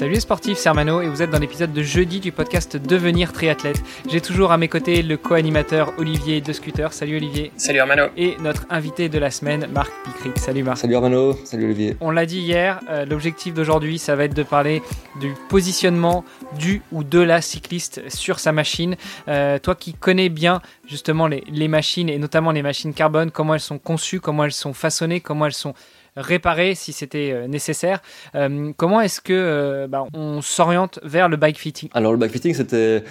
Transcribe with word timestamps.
Salut 0.00 0.14
les 0.14 0.20
sportifs, 0.20 0.56
c'est 0.56 0.70
Armano 0.70 1.02
et 1.02 1.08
vous 1.08 1.20
êtes 1.20 1.28
dans 1.28 1.38
l'épisode 1.38 1.74
de 1.74 1.82
jeudi 1.82 2.20
du 2.20 2.32
podcast 2.32 2.78
Devenir 2.78 3.34
triathlète. 3.34 3.82
J'ai 4.08 4.22
toujours 4.22 4.50
à 4.50 4.56
mes 4.56 4.66
côtés 4.66 5.02
le 5.02 5.18
co-animateur 5.18 5.92
Olivier 5.98 6.40
de 6.40 6.54
Scooter. 6.54 6.94
Salut 6.94 7.18
Olivier. 7.18 7.52
Salut 7.58 7.80
Armano. 7.80 8.04
Et 8.16 8.34
notre 8.40 8.64
invité 8.70 9.10
de 9.10 9.18
la 9.18 9.30
semaine, 9.30 9.68
Marc 9.74 9.92
Picric. 10.06 10.38
Salut 10.38 10.62
Marc. 10.62 10.78
Salut 10.78 10.94
Armano, 10.94 11.34
salut 11.44 11.66
Olivier. 11.66 11.98
On 12.00 12.10
l'a 12.12 12.24
dit 12.24 12.38
hier, 12.38 12.80
euh, 12.88 13.04
l'objectif 13.04 13.52
d'aujourd'hui, 13.52 13.98
ça 13.98 14.16
va 14.16 14.24
être 14.24 14.32
de 14.32 14.42
parler 14.42 14.80
du 15.20 15.34
positionnement 15.50 16.24
du 16.58 16.80
ou 16.92 17.04
de 17.04 17.20
la 17.20 17.42
cycliste 17.42 18.00
sur 18.08 18.38
sa 18.38 18.52
machine. 18.52 18.96
Euh, 19.28 19.58
toi 19.58 19.74
qui 19.74 19.92
connais 19.92 20.30
bien 20.30 20.62
justement 20.90 21.28
les, 21.28 21.44
les 21.48 21.68
machines 21.68 22.08
et 22.08 22.18
notamment 22.18 22.50
les 22.50 22.62
machines 22.62 22.92
carbone, 22.92 23.30
comment 23.30 23.54
elles 23.54 23.60
sont 23.60 23.78
conçues, 23.78 24.20
comment 24.20 24.44
elles 24.44 24.52
sont 24.52 24.74
façonnées, 24.74 25.20
comment 25.20 25.46
elles 25.46 25.52
sont 25.52 25.74
réparer 26.16 26.74
si 26.74 26.92
c'était 26.92 27.30
euh, 27.32 27.46
nécessaire. 27.46 28.02
Euh, 28.34 28.72
comment 28.76 29.00
est-ce 29.00 29.20
que 29.20 29.32
euh, 29.32 29.86
bah, 29.86 30.04
on 30.12 30.42
s'oriente 30.42 30.98
vers 31.02 31.28
le 31.28 31.36
bike 31.36 31.58
fitting? 31.58 31.88
Alors 31.92 32.12
le 32.12 32.18
bike 32.18 32.32
fitting 32.32 32.54
c'était 32.54 33.04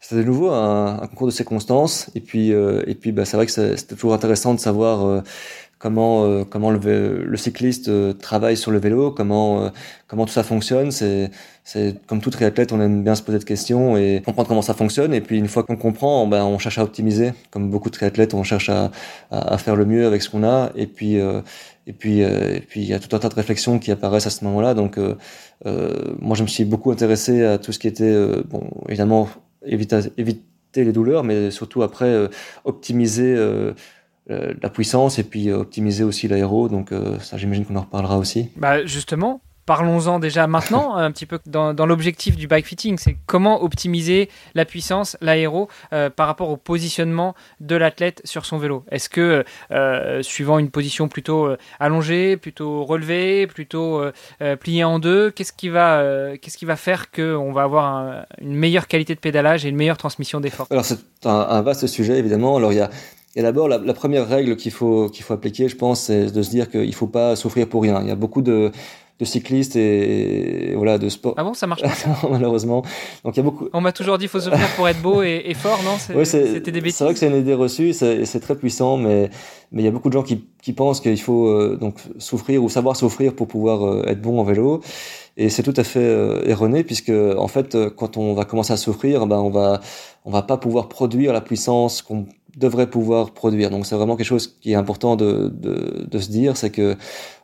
c'était 0.00 0.16
de 0.16 0.26
nouveau 0.26 0.50
un, 0.50 1.00
un, 1.02 1.06
concours 1.08 1.26
de 1.26 1.32
circonstances 1.32 2.10
et 2.14 2.20
puis 2.20 2.50
et 2.50 2.94
puis 2.94 3.10
bah, 3.10 3.24
c'est 3.24 3.36
vrai 3.36 3.46
que 3.46 3.52
c'était 3.52 3.94
toujours 3.94 4.14
intéressant 4.14 4.54
de 4.54 4.60
savoir 4.60 5.22
comment 5.78 6.44
comment 6.44 6.70
le, 6.70 7.24
le 7.24 7.36
cycliste 7.36 7.90
travaille 8.18 8.56
sur 8.56 8.70
le 8.70 8.78
vélo, 8.78 9.10
comment 9.10 9.70
comment 10.06 10.26
tout 10.26 10.32
ça 10.32 10.42
fonctionne. 10.42 10.90
C'est 10.90 11.30
c'est 11.64 11.96
comme 12.06 12.20
tout 12.20 12.30
triathlète, 12.30 12.72
on 12.72 12.80
aime 12.80 13.02
bien 13.02 13.14
se 13.14 13.22
poser 13.22 13.38
de 13.38 13.44
questions 13.44 13.96
et 13.96 14.22
comprendre 14.24 14.48
comment 14.48 14.62
ça 14.62 14.74
fonctionne. 14.74 15.14
Et 15.14 15.20
puis 15.20 15.38
une 15.38 15.48
fois 15.48 15.62
qu'on 15.62 15.76
comprend, 15.76 16.26
ben 16.26 16.44
on 16.44 16.58
cherche 16.58 16.78
à 16.78 16.84
optimiser. 16.84 17.32
Comme 17.50 17.70
beaucoup 17.70 17.90
de 17.90 17.94
triathlètes, 17.94 18.34
on 18.34 18.42
cherche 18.42 18.68
à, 18.68 18.90
à, 19.30 19.54
à 19.54 19.58
faire 19.58 19.76
le 19.76 19.86
mieux 19.86 20.06
avec 20.06 20.22
ce 20.22 20.30
qu'on 20.30 20.44
a. 20.44 20.70
Et 20.76 20.86
puis 20.86 21.18
et 21.86 21.92
puis, 21.92 22.22
euh, 22.22 22.56
et 22.56 22.60
puis 22.60 22.80
il 22.80 22.86
y 22.86 22.94
a 22.94 22.98
tout 22.98 23.14
un 23.14 23.18
tas 23.18 23.28
de 23.28 23.34
réflexions 23.34 23.78
qui 23.78 23.90
apparaissent 23.90 24.26
à 24.26 24.30
ce 24.30 24.44
moment-là. 24.44 24.74
Donc, 24.74 24.96
euh, 24.98 25.16
euh, 25.66 26.14
moi, 26.18 26.36
je 26.36 26.42
me 26.42 26.48
suis 26.48 26.64
beaucoup 26.64 26.90
intéressé 26.90 27.44
à 27.44 27.58
tout 27.58 27.72
ce 27.72 27.78
qui 27.78 27.88
était, 27.88 28.04
euh, 28.04 28.42
bon, 28.48 28.62
évidemment, 28.88 29.28
éviter, 29.66 29.98
éviter 30.16 30.42
les 30.76 30.92
douleurs, 30.92 31.24
mais 31.24 31.50
surtout 31.50 31.82
après 31.82 32.28
optimiser 32.64 33.36
la 34.28 34.70
puissance 34.70 35.18
et 35.18 35.24
puis 35.24 35.52
optimiser 35.52 36.04
aussi 36.04 36.28
l'aéro. 36.28 36.68
Donc, 36.68 36.92
ça, 37.20 37.36
j'imagine 37.36 37.64
qu'on 37.64 37.76
en 37.76 37.82
reparlera 37.82 38.18
aussi. 38.18 38.50
Bah, 38.56 38.84
justement, 38.86 39.40
Parlons-en 39.66 40.18
déjà 40.18 40.46
maintenant, 40.46 40.94
un 40.96 41.10
petit 41.10 41.24
peu 41.24 41.38
dans, 41.46 41.72
dans 41.72 41.86
l'objectif 41.86 42.36
du 42.36 42.46
bike 42.46 42.66
fitting, 42.66 42.98
c'est 42.98 43.16
comment 43.26 43.62
optimiser 43.62 44.28
la 44.54 44.64
puissance, 44.64 45.16
l'aéro, 45.22 45.68
euh, 45.92 46.10
par 46.10 46.26
rapport 46.26 46.50
au 46.50 46.56
positionnement 46.56 47.34
de 47.60 47.74
l'athlète 47.74 48.20
sur 48.24 48.44
son 48.44 48.58
vélo. 48.58 48.84
Est-ce 48.90 49.08
que, 49.08 49.44
euh, 49.70 50.22
suivant 50.22 50.58
une 50.58 50.70
position 50.70 51.08
plutôt 51.08 51.46
euh, 51.46 51.56
allongée, 51.80 52.36
plutôt 52.36 52.84
relevée, 52.84 53.46
plutôt 53.46 54.02
euh, 54.02 54.56
pliée 54.56 54.84
en 54.84 54.98
deux, 54.98 55.30
qu'est-ce 55.30 55.52
qui 55.52 55.70
va, 55.70 56.00
euh, 56.00 56.36
qu'est-ce 56.40 56.58
qui 56.58 56.66
va 56.66 56.76
faire 56.76 57.10
qu'on 57.10 57.52
va 57.52 57.62
avoir 57.62 57.86
un, 57.86 58.26
une 58.42 58.54
meilleure 58.54 58.86
qualité 58.86 59.14
de 59.14 59.20
pédalage 59.20 59.64
et 59.64 59.70
une 59.70 59.76
meilleure 59.76 59.96
transmission 59.96 60.40
d'effort? 60.40 60.66
Alors 60.70 60.84
c'est 60.84 60.98
un, 61.24 61.30
un, 61.30 61.62
vaste 61.62 61.86
sujet 61.86 62.18
évidemment. 62.18 62.56
Alors 62.56 62.72
il 62.72 62.76
y 62.76 62.82
a 62.82 62.90
et 63.36 63.42
d'abord, 63.42 63.68
la, 63.68 63.78
la, 63.78 63.94
première 63.94 64.28
règle 64.28 64.56
qu'il 64.56 64.72
faut, 64.72 65.08
qu'il 65.08 65.24
faut 65.24 65.34
appliquer, 65.34 65.68
je 65.68 65.76
pense, 65.76 66.02
c'est 66.02 66.32
de 66.32 66.42
se 66.42 66.50
dire 66.50 66.70
qu'il 66.70 66.86
ne 66.86 66.92
faut 66.92 67.08
pas 67.08 67.34
souffrir 67.34 67.68
pour 67.68 67.82
rien. 67.82 68.00
Il 68.00 68.08
y 68.08 68.12
a 68.12 68.16
beaucoup 68.16 68.42
de, 68.42 68.70
de 69.20 69.24
cyclistes 69.24 69.76
et, 69.76 70.70
et, 70.70 70.74
voilà 70.74 70.98
de 70.98 71.08
sport. 71.08 71.34
Ah 71.36 71.44
bon, 71.44 71.54
ça 71.54 71.66
marche 71.66 71.82
pas 71.82 71.88
malheureusement. 72.30 72.82
Donc 73.24 73.36
il 73.36 73.38
y 73.38 73.40
a 73.40 73.42
beaucoup. 73.44 73.68
On 73.72 73.80
m'a 73.80 73.92
toujours 73.92 74.18
dit 74.18 74.26
faut 74.26 74.40
se 74.40 74.50
faire 74.50 74.68
pour 74.76 74.88
être 74.88 75.00
beau 75.00 75.22
et, 75.22 75.42
et 75.46 75.54
fort, 75.54 75.80
non? 75.84 75.96
C'était 76.24 76.72
des 76.72 76.80
bêtises. 76.80 76.96
C'est 76.96 77.04
vrai 77.04 77.12
que 77.12 77.18
c'est 77.18 77.28
une 77.28 77.36
idée 77.36 77.54
reçue, 77.54 77.92
c'est 77.92 78.40
très 78.40 78.56
puissant, 78.56 78.96
mais 78.96 79.30
mais 79.70 79.82
il 79.82 79.84
y 79.84 79.88
a 79.88 79.90
beaucoup 79.90 80.08
de 80.08 80.14
gens 80.14 80.22
qui, 80.22 80.46
qui 80.62 80.72
pensent 80.72 81.00
qu'il 81.00 81.20
faut 81.20 81.48
euh, 81.48 81.76
donc 81.80 81.98
souffrir 82.18 82.62
ou 82.62 82.68
savoir 82.68 82.96
souffrir 82.96 83.34
pour 83.34 83.48
pouvoir 83.48 83.84
euh, 83.84 84.04
être 84.06 84.20
bon 84.20 84.40
en 84.40 84.44
vélo. 84.44 84.80
Et 85.36 85.48
c'est 85.48 85.64
tout 85.64 85.74
à 85.76 85.82
fait 85.82 85.98
euh, 85.98 86.42
erroné 86.46 86.84
puisque 86.84 87.10
en 87.10 87.48
fait, 87.48 87.76
quand 87.96 88.16
on 88.16 88.34
va 88.34 88.44
commencer 88.44 88.72
à 88.72 88.76
souffrir, 88.76 89.26
ben 89.26 89.38
on 89.38 89.50
va 89.50 89.80
on 90.24 90.30
va 90.30 90.42
pas 90.42 90.56
pouvoir 90.56 90.88
produire 90.88 91.32
la 91.32 91.40
puissance 91.40 92.02
qu'on 92.02 92.26
devrait 92.56 92.88
pouvoir 92.88 93.32
produire. 93.32 93.70
Donc 93.70 93.86
c'est 93.86 93.96
vraiment 93.96 94.16
quelque 94.16 94.26
chose 94.26 94.58
qui 94.60 94.72
est 94.72 94.76
important 94.76 95.16
de, 95.16 95.50
de, 95.52 96.06
de 96.08 96.18
se 96.18 96.30
dire, 96.30 96.56
c'est 96.56 96.70
que 96.70 96.96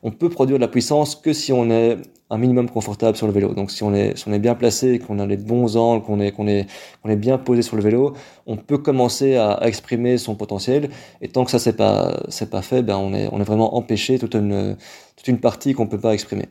on 0.03 0.11
peut 0.11 0.29
produire 0.29 0.59
de 0.59 0.63
la 0.63 0.69
puissance 0.69 1.15
que 1.15 1.33
si 1.33 1.53
on 1.53 1.71
est 1.71 1.99
un 2.31 2.39
minimum 2.39 2.71
confortable 2.71 3.17
sur 3.17 3.27
le 3.27 3.33
vélo. 3.33 3.55
Donc 3.55 3.73
si 3.73 3.83
on 3.83 3.93
est, 3.93 4.17
si 4.17 4.29
on 4.29 4.33
est 4.33 4.39
bien 4.39 4.55
placé, 4.55 5.01
qu'on 5.01 5.19
a 5.19 5.27
les 5.27 5.37
bons 5.37 5.77
angles, 5.77 6.05
qu'on 6.05 6.21
est, 6.21 6.31
qu'on 6.31 6.47
est, 6.47 6.67
qu'on 7.03 7.11
est 7.11 7.17
bien 7.17 7.39
posé 7.39 7.63
sur 7.63 7.77
le 7.77 7.83
vélo, 7.83 8.15
on 8.47 8.57
peut 8.57 8.79
commencer 8.79 9.35
à, 9.35 9.51
à, 9.51 9.67
exprimer 9.67 10.17
son 10.17 10.37
potentiel. 10.37 10.91
Et 11.21 11.29
tant 11.29 11.45
que 11.45 11.51
ça 11.51 11.59
c'est 11.59 11.77
pas, 11.77 12.23
c'est 12.29 12.49
pas 12.49 12.63
fait, 12.63 12.83
ben 12.83 12.97
on 12.97 13.13
est, 13.13 13.29
on 13.33 13.41
est 13.41 13.45
vraiment 13.45 13.77
empêché 13.77 14.19
toute 14.21 14.35
une, 14.35 14.77
toute 15.17 15.27
une 15.27 15.41
partie 15.41 15.75
qu'on 15.75 15.89
peut 15.89 15.99
pas 15.99 16.15
exprimer. 16.15 16.47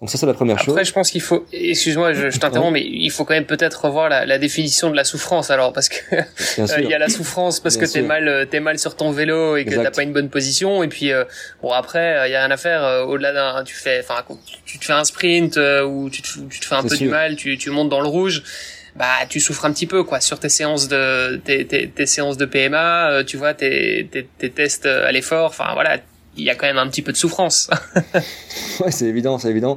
Donc 0.00 0.10
ça 0.10 0.18
c'est 0.18 0.26
la 0.26 0.34
première 0.34 0.56
Après, 0.56 0.64
chose. 0.64 0.74
Après 0.74 0.84
je 0.84 0.92
pense 0.92 1.10
qu'il 1.12 1.20
faut, 1.20 1.46
excuse-moi, 1.52 2.12
je, 2.12 2.28
je 2.28 2.38
t'interromps, 2.40 2.72
mais 2.72 2.84
il 2.84 3.10
faut 3.10 3.24
quand 3.24 3.34
même 3.34 3.46
peut-être 3.46 3.84
revoir 3.84 4.08
la, 4.08 4.26
la, 4.26 4.36
définition 4.38 4.90
de 4.90 4.96
la 4.96 5.04
souffrance 5.04 5.50
alors 5.50 5.72
parce 5.72 5.88
que 5.88 5.96
euh, 6.16 6.80
il 6.80 6.90
y 6.90 6.94
a 6.94 6.98
la 6.98 7.08
souffrance 7.08 7.60
parce 7.60 7.78
bien 7.78 7.86
que 7.86 7.92
t'es 7.92 8.02
mal, 8.02 8.48
t'es 8.50 8.58
mal 8.58 8.80
sur 8.80 8.96
ton 8.96 9.12
vélo 9.12 9.56
et 9.56 9.64
que 9.64 9.76
t'as 9.76 9.92
pas 9.92 10.02
une 10.02 10.12
bonne 10.12 10.28
position 10.28 10.82
et 10.82 10.88
puis 10.88 11.12
euh, 11.12 11.24
bon 11.62 11.70
après 11.70 12.28
il 12.28 12.32
y 12.32 12.34
a 12.34 12.40
rien 12.40 12.50
à 12.50 12.56
faire 12.56 12.82
euh, 12.92 13.04
au-delà 13.04 13.32
d'un, 13.32 13.64
tu 13.64 13.74
fais, 13.74 14.00
enfin 14.00 14.24
tu 14.64 14.78
te 14.78 14.84
fais 14.84 14.92
un 14.92 15.04
sprint 15.04 15.56
euh, 15.56 15.84
ou 15.84 16.10
tu 16.10 16.22
te, 16.22 16.38
tu 16.48 16.60
te 16.60 16.64
fais 16.64 16.74
un 16.74 16.82
peu 16.82 16.88
sûr. 16.90 16.98
du 16.98 17.08
mal, 17.08 17.36
tu, 17.36 17.58
tu 17.58 17.70
montes 17.70 17.88
dans 17.88 18.00
le 18.00 18.08
rouge 18.08 18.42
bah 18.94 19.24
tu 19.26 19.40
souffres 19.40 19.64
un 19.64 19.72
petit 19.72 19.86
peu 19.86 20.04
quoi. 20.04 20.20
Sur 20.20 20.38
tes 20.38 20.50
séances 20.50 20.86
de 20.88 21.36
tes, 21.36 21.66
tes, 21.66 21.88
tes 21.88 22.06
séances 22.06 22.36
de 22.36 22.44
PMA 22.44 23.10
euh, 23.10 23.24
tu 23.24 23.38
vois 23.38 23.54
tes, 23.54 24.06
tes, 24.10 24.28
tes 24.38 24.50
tests 24.50 24.84
à 24.86 25.10
l'effort 25.12 25.46
enfin 25.46 25.72
voilà 25.72 25.98
il 26.36 26.44
y 26.44 26.50
a 26.50 26.54
quand 26.54 26.66
même 26.66 26.78
un 26.78 26.88
petit 26.88 27.02
peu 27.02 27.12
de 27.12 27.16
souffrance. 27.16 27.70
Ouais 28.80 28.90
c'est 28.90 29.06
évident 29.06 29.38
c'est 29.38 29.48
évident 29.48 29.76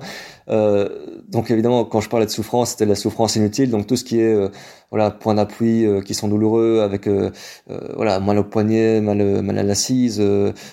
euh, 0.50 0.90
donc 1.30 1.52
évidemment, 1.52 1.86
quand 1.86 2.02
je 2.02 2.10
parlais 2.10 2.26
de 2.26 2.32
souffrance, 2.32 2.72
c'était 2.72 2.86
la 2.86 2.96
souffrance 2.96 3.36
inutile. 3.36 3.70
Donc 3.70 3.88
tout 3.88 3.96
ce 3.96 4.04
qui 4.04 4.20
est 4.20 4.34
euh, 4.34 4.50
voilà 4.92 5.12
point 5.12 5.34
d'appui 5.36 5.86
euh, 5.86 6.02
qui 6.02 6.14
sont 6.14 6.28
douloureux, 6.28 6.82
avec 6.82 7.08
euh, 7.08 7.32
euh, 7.70 7.80
voilà 7.96 8.20
mal 8.20 8.38
au 8.38 8.44
poignet, 8.44 9.02
mal, 9.02 9.42
mal 9.42 9.58
à 9.58 9.64
l'assise, 9.64 10.22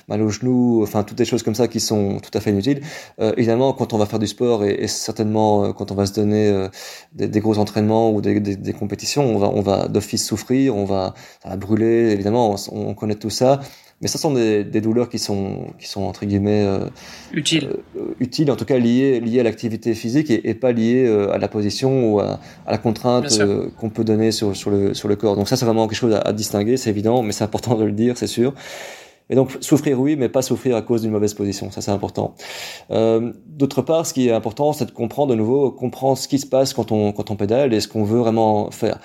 mal 0.08 0.22
au 0.22 0.28
genou, 0.28 0.82
enfin 0.82 1.02
toutes 1.02 1.18
des 1.18 1.24
choses 1.24 1.42
comme 1.42 1.54
ça 1.54 1.68
qui 1.68 1.80
sont 1.80 2.18
tout 2.20 2.30
à 2.34 2.40
fait 2.40 2.50
inutiles. 2.50 2.82
évidemment, 3.18 3.72
quand 3.72 3.92
on 3.92 3.98
va 3.98 4.06
faire 4.06 4.18
du 4.18 4.26
sport 4.26 4.64
et, 4.64 4.74
et 4.84 4.88
certainement 4.88 5.72
quand 5.72 5.90
on 5.90 5.94
va 5.94 6.06
se 6.06 6.12
donner 6.12 6.68
des, 7.12 7.28
des, 7.28 7.40
gros 7.40 7.58
entraînements 7.58 8.12
ou 8.12 8.20
des, 8.20 8.40
des, 8.40 8.72
compétitions, 8.72 9.24
on 9.24 9.38
va 9.38 9.48
on 9.48 9.60
va 9.60 9.88
d'office 9.88 10.26
souffrir, 10.26 10.76
on 10.76 10.84
va, 10.84 11.14
ça 11.42 11.56
brûler. 11.56 12.10
Évidemment, 12.12 12.54
on, 12.72 12.90
on 12.90 12.94
connaît 12.94 13.14
tout 13.14 13.30
ça. 13.30 13.60
Mais 14.02 14.08
ce 14.08 14.18
sont 14.18 14.32
des, 14.32 14.64
des, 14.64 14.80
douleurs 14.80 15.08
qui 15.08 15.18
sont, 15.18 15.68
qui 15.78 15.88
sont 15.88 16.02
entre 16.02 16.26
guillemets 16.26 16.64
euh, 16.64 16.88
utiles, 17.32 17.76
euh, 17.96 18.14
utiles 18.20 18.50
en 18.50 18.56
tout 18.56 18.64
cas 18.64 18.76
liées, 18.76 19.20
liées 19.20 19.40
à 19.40 19.44
l'activité 19.44 19.94
physique 19.94 20.28
et, 20.30 20.50
et, 20.50 20.54
pas 20.54 20.72
liées 20.72 21.06
euh, 21.06 21.32
à 21.32 21.38
la 21.38 21.48
position 21.48 22.12
ou 22.12 22.20
à, 22.20 22.40
à 22.66 22.72
la 22.72 22.78
contrainte 22.78 23.38
euh, 23.40 23.68
qu'on 23.78 23.90
peut 23.90 24.04
donner 24.04 24.32
sur, 24.32 24.54
sur, 24.56 24.70
le, 24.70 24.92
sur 24.92 25.08
le 25.08 25.16
corps. 25.16 25.36
Donc 25.36 25.48
ça, 25.48 25.56
c'est 25.56 25.64
vraiment 25.64 25.86
quelque 25.86 25.98
chose 25.98 26.14
à, 26.14 26.20
à 26.20 26.32
distinguer, 26.32 26.76
c'est 26.76 26.90
évident, 26.90 27.22
mais 27.22 27.32
c'est 27.32 27.44
important 27.44 27.76
de 27.76 27.84
le 27.84 27.92
dire, 27.92 28.18
c'est 28.18 28.26
sûr. 28.26 28.54
Et 29.30 29.34
donc 29.34 29.56
souffrir 29.60 29.98
oui, 29.98 30.16
mais 30.16 30.28
pas 30.28 30.42
souffrir 30.42 30.76
à 30.76 30.82
cause 30.82 31.02
d'une 31.02 31.10
mauvaise 31.10 31.32
position, 31.32 31.70
ça 31.70 31.80
c'est 31.80 31.90
important. 31.90 32.34
Euh, 32.90 33.32
D'autre 33.46 33.80
part, 33.80 34.04
ce 34.06 34.12
qui 34.12 34.28
est 34.28 34.32
important, 34.32 34.74
c'est 34.74 34.84
de 34.84 34.90
comprendre 34.90 35.30
de 35.30 35.36
nouveau, 35.36 35.70
comprendre 35.70 36.18
ce 36.18 36.28
qui 36.28 36.38
se 36.38 36.46
passe 36.46 36.74
quand 36.74 36.92
on 36.92 37.12
quand 37.12 37.30
on 37.30 37.36
pédale 37.36 37.72
et 37.72 37.80
ce 37.80 37.88
qu'on 37.88 38.04
veut 38.04 38.18
vraiment 38.18 38.70
faire. 38.70 38.98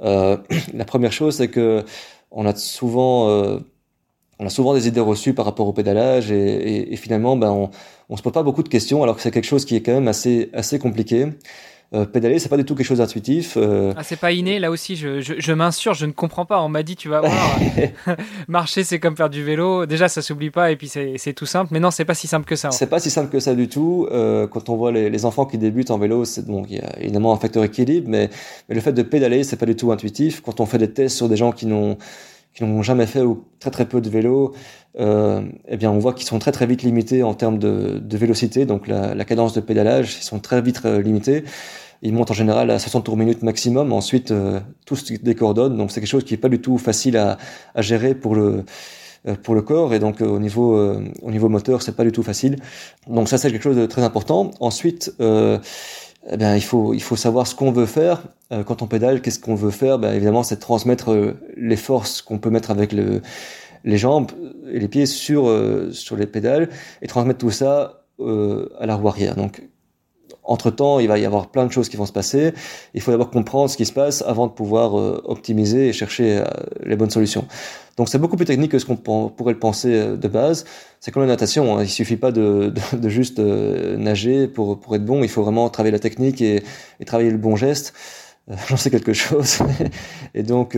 Euh, 0.00 0.38
la 0.74 0.84
première 0.84 1.12
chose, 1.12 1.36
c'est 1.36 1.48
que 1.48 1.84
on 2.30 2.46
a 2.46 2.54
souvent 2.54 3.28
euh, 3.28 3.58
on 4.38 4.46
a 4.46 4.50
souvent 4.50 4.74
des 4.74 4.88
idées 4.88 5.00
reçues 5.00 5.34
par 5.34 5.44
rapport 5.44 5.66
au 5.66 5.72
pédalage 5.72 6.30
et, 6.30 6.36
et, 6.36 6.92
et 6.92 6.96
finalement, 6.96 7.36
ben, 7.36 7.50
on, 7.50 7.70
on 8.08 8.16
se 8.16 8.22
pose 8.22 8.32
pas 8.32 8.42
beaucoup 8.42 8.62
de 8.62 8.68
questions 8.68 9.02
alors 9.02 9.16
que 9.16 9.22
c'est 9.22 9.30
quelque 9.30 9.44
chose 9.44 9.64
qui 9.64 9.76
est 9.76 9.82
quand 9.82 9.94
même 9.94 10.08
assez, 10.08 10.50
assez 10.52 10.78
compliqué. 10.78 11.28
Euh, 11.94 12.06
pédaler, 12.06 12.40
c'est 12.40 12.48
pas 12.48 12.56
du 12.56 12.64
tout 12.64 12.74
quelque 12.74 12.86
chose 12.86 12.98
d'intuitif. 12.98 13.56
Euh... 13.56 13.92
Ah, 13.96 14.02
c'est 14.02 14.18
pas 14.18 14.32
inné, 14.32 14.58
là 14.58 14.70
aussi, 14.70 14.96
je, 14.96 15.20
je, 15.20 15.34
je 15.38 15.52
m'insurge, 15.52 15.98
je 15.98 16.06
ne 16.06 16.12
comprends 16.12 16.44
pas. 16.44 16.60
On 16.60 16.68
m'a 16.68 16.82
dit, 16.82 16.96
tu 16.96 17.08
vas 17.08 17.20
voir, 17.20 17.58
marcher, 18.48 18.82
c'est 18.82 18.98
comme 18.98 19.16
faire 19.16 19.30
du 19.30 19.44
vélo. 19.44 19.86
Déjà, 19.86 20.08
ça 20.08 20.20
s'oublie 20.20 20.50
pas 20.50 20.72
et 20.72 20.76
puis 20.76 20.88
c'est 20.88 21.32
tout 21.34 21.46
simple. 21.46 21.68
Mais 21.72 21.78
non, 21.78 21.92
c'est 21.92 22.04
pas 22.04 22.14
si 22.14 22.26
simple 22.26 22.46
que 22.46 22.56
ça. 22.56 22.72
C'est 22.72 22.88
pas 22.88 22.98
si 22.98 23.10
simple 23.10 23.30
que 23.30 23.38
ça 23.38 23.54
du 23.54 23.68
tout. 23.68 24.08
Euh, 24.10 24.48
quand 24.48 24.70
on 24.70 24.76
voit 24.76 24.90
les, 24.90 25.08
les, 25.08 25.24
enfants 25.24 25.46
qui 25.46 25.56
débutent 25.56 25.92
en 25.92 25.98
vélo, 25.98 26.24
c'est 26.24 26.46
bon, 26.46 26.64
il 26.68 26.76
y 26.76 26.80
a 26.80 26.98
évidemment 26.98 27.32
un 27.32 27.38
facteur 27.38 27.62
équilibre, 27.62 28.08
mais, 28.08 28.28
mais 28.68 28.74
le 28.74 28.80
fait 28.80 28.92
de 28.92 29.02
pédaler, 29.02 29.44
c'est 29.44 29.56
pas 29.56 29.66
du 29.66 29.76
tout 29.76 29.92
intuitif. 29.92 30.40
Quand 30.40 30.58
on 30.60 30.66
fait 30.66 30.78
des 30.78 30.90
tests 30.90 31.16
sur 31.16 31.28
des 31.28 31.36
gens 31.36 31.52
qui 31.52 31.66
n'ont 31.66 31.96
qui 32.54 32.64
n'ont 32.64 32.82
jamais 32.82 33.06
fait 33.06 33.22
ou 33.22 33.44
très 33.58 33.70
très 33.70 33.86
peu 33.86 34.00
de 34.00 34.08
vélo, 34.08 34.54
euh, 34.98 35.42
eh 35.66 35.76
bien 35.76 35.90
on 35.90 35.98
voit 35.98 36.12
qu'ils 36.12 36.26
sont 36.26 36.38
très 36.38 36.52
très 36.52 36.66
vite 36.66 36.82
limités 36.82 37.22
en 37.22 37.34
termes 37.34 37.58
de, 37.58 37.98
de 37.98 38.16
vélocité, 38.16 38.64
donc 38.64 38.86
la, 38.86 39.14
la, 39.14 39.24
cadence 39.24 39.52
de 39.54 39.60
pédalage, 39.60 40.16
ils 40.20 40.22
sont 40.22 40.38
très 40.38 40.62
vite 40.62 40.80
euh, 40.84 41.02
limités. 41.02 41.44
Ils 42.02 42.12
montent 42.12 42.30
en 42.30 42.34
général 42.34 42.70
à 42.70 42.78
60 42.78 43.04
tours 43.04 43.16
minute 43.16 43.42
maximum. 43.42 43.92
Ensuite, 43.92 44.30
euh, 44.30 44.60
tout 44.84 44.94
se 44.94 45.14
décoordonne, 45.14 45.76
donc 45.76 45.90
c'est 45.90 46.00
quelque 46.00 46.10
chose 46.10 46.24
qui 46.24 46.34
est 46.34 46.38
pas 46.38 46.50
du 46.50 46.60
tout 46.60 46.76
facile 46.78 47.16
à, 47.16 47.38
à 47.74 47.82
gérer 47.82 48.14
pour 48.14 48.34
le 48.34 48.64
pour 49.42 49.54
le 49.54 49.62
corps 49.62 49.94
et 49.94 49.98
donc 49.98 50.20
au 50.20 50.38
niveau 50.38 50.78
au 51.22 51.30
niveau 51.30 51.48
moteur 51.48 51.80
c'est 51.80 51.96
pas 51.96 52.04
du 52.04 52.12
tout 52.12 52.22
facile. 52.22 52.56
Donc 53.08 53.26
ça 53.30 53.38
c'est 53.38 53.50
quelque 53.50 53.62
chose 53.62 53.76
de 53.76 53.86
très 53.86 54.02
important. 54.02 54.50
Ensuite 54.60 55.14
eh 56.30 56.36
il 56.56 56.62
faut 56.62 56.94
il 56.94 57.02
faut 57.02 57.16
savoir 57.16 57.46
ce 57.46 57.54
qu'on 57.54 57.72
veut 57.72 57.86
faire 57.86 58.22
quand 58.66 58.82
on 58.82 58.86
pédale. 58.86 59.20
Qu'est-ce 59.20 59.38
qu'on 59.38 59.54
veut 59.54 59.70
faire? 59.70 59.98
Ben, 59.98 60.14
évidemment, 60.14 60.42
c'est 60.42 60.58
transmettre 60.58 61.34
les 61.56 61.76
forces 61.76 62.22
qu'on 62.22 62.38
peut 62.38 62.50
mettre 62.50 62.70
avec 62.70 62.92
le, 62.92 63.20
les 63.84 63.98
jambes 63.98 64.30
et 64.70 64.78
les 64.78 64.88
pieds 64.88 65.06
sur 65.06 65.52
sur 65.92 66.16
les 66.16 66.26
pédales 66.26 66.70
et 67.02 67.06
transmettre 67.08 67.38
tout 67.38 67.50
ça 67.50 68.04
à 68.18 68.86
la 68.86 68.94
roue 68.94 69.08
arrière. 69.08 69.36
Donc 69.36 69.62
entre-temps, 70.44 71.00
il 71.00 71.08
va 71.08 71.18
y 71.18 71.24
avoir 71.24 71.48
plein 71.48 71.66
de 71.66 71.72
choses 71.72 71.88
qui 71.88 71.96
vont 71.96 72.06
se 72.06 72.12
passer. 72.12 72.52
Il 72.92 73.00
faut 73.00 73.10
d'abord 73.10 73.30
comprendre 73.30 73.70
ce 73.70 73.76
qui 73.76 73.86
se 73.86 73.92
passe 73.92 74.22
avant 74.22 74.46
de 74.46 74.52
pouvoir 74.52 74.98
euh, 74.98 75.22
optimiser 75.24 75.88
et 75.88 75.92
chercher 75.92 76.38
euh, 76.38 76.44
les 76.84 76.96
bonnes 76.96 77.10
solutions. 77.10 77.46
Donc 77.96 78.08
c'est 78.08 78.18
beaucoup 78.18 78.36
plus 78.36 78.44
technique 78.44 78.72
que 78.72 78.78
ce 78.78 78.84
qu'on 78.84 78.96
pourrait 78.96 79.52
le 79.52 79.58
penser 79.58 79.94
euh, 79.94 80.16
de 80.16 80.28
base. 80.28 80.64
C'est 81.00 81.10
comme 81.12 81.22
la 81.22 81.28
natation, 81.28 81.78
hein. 81.78 81.82
il 81.82 81.88
suffit 81.88 82.16
pas 82.16 82.32
de, 82.32 82.72
de, 82.92 83.08
juste 83.08 83.38
nager 83.38 84.48
pour, 84.48 84.78
pour 84.80 84.94
être 84.96 85.04
bon, 85.04 85.22
il 85.22 85.28
faut 85.28 85.42
vraiment 85.42 85.68
travailler 85.70 85.92
la 85.92 85.98
technique 85.98 86.40
et, 86.42 86.62
et 87.00 87.04
travailler 87.04 87.30
le 87.30 87.38
bon 87.38 87.56
geste. 87.56 87.94
J'en 88.68 88.76
sais 88.76 88.90
quelque 88.90 89.14
chose. 89.14 89.60
et 90.34 90.42
donc, 90.42 90.76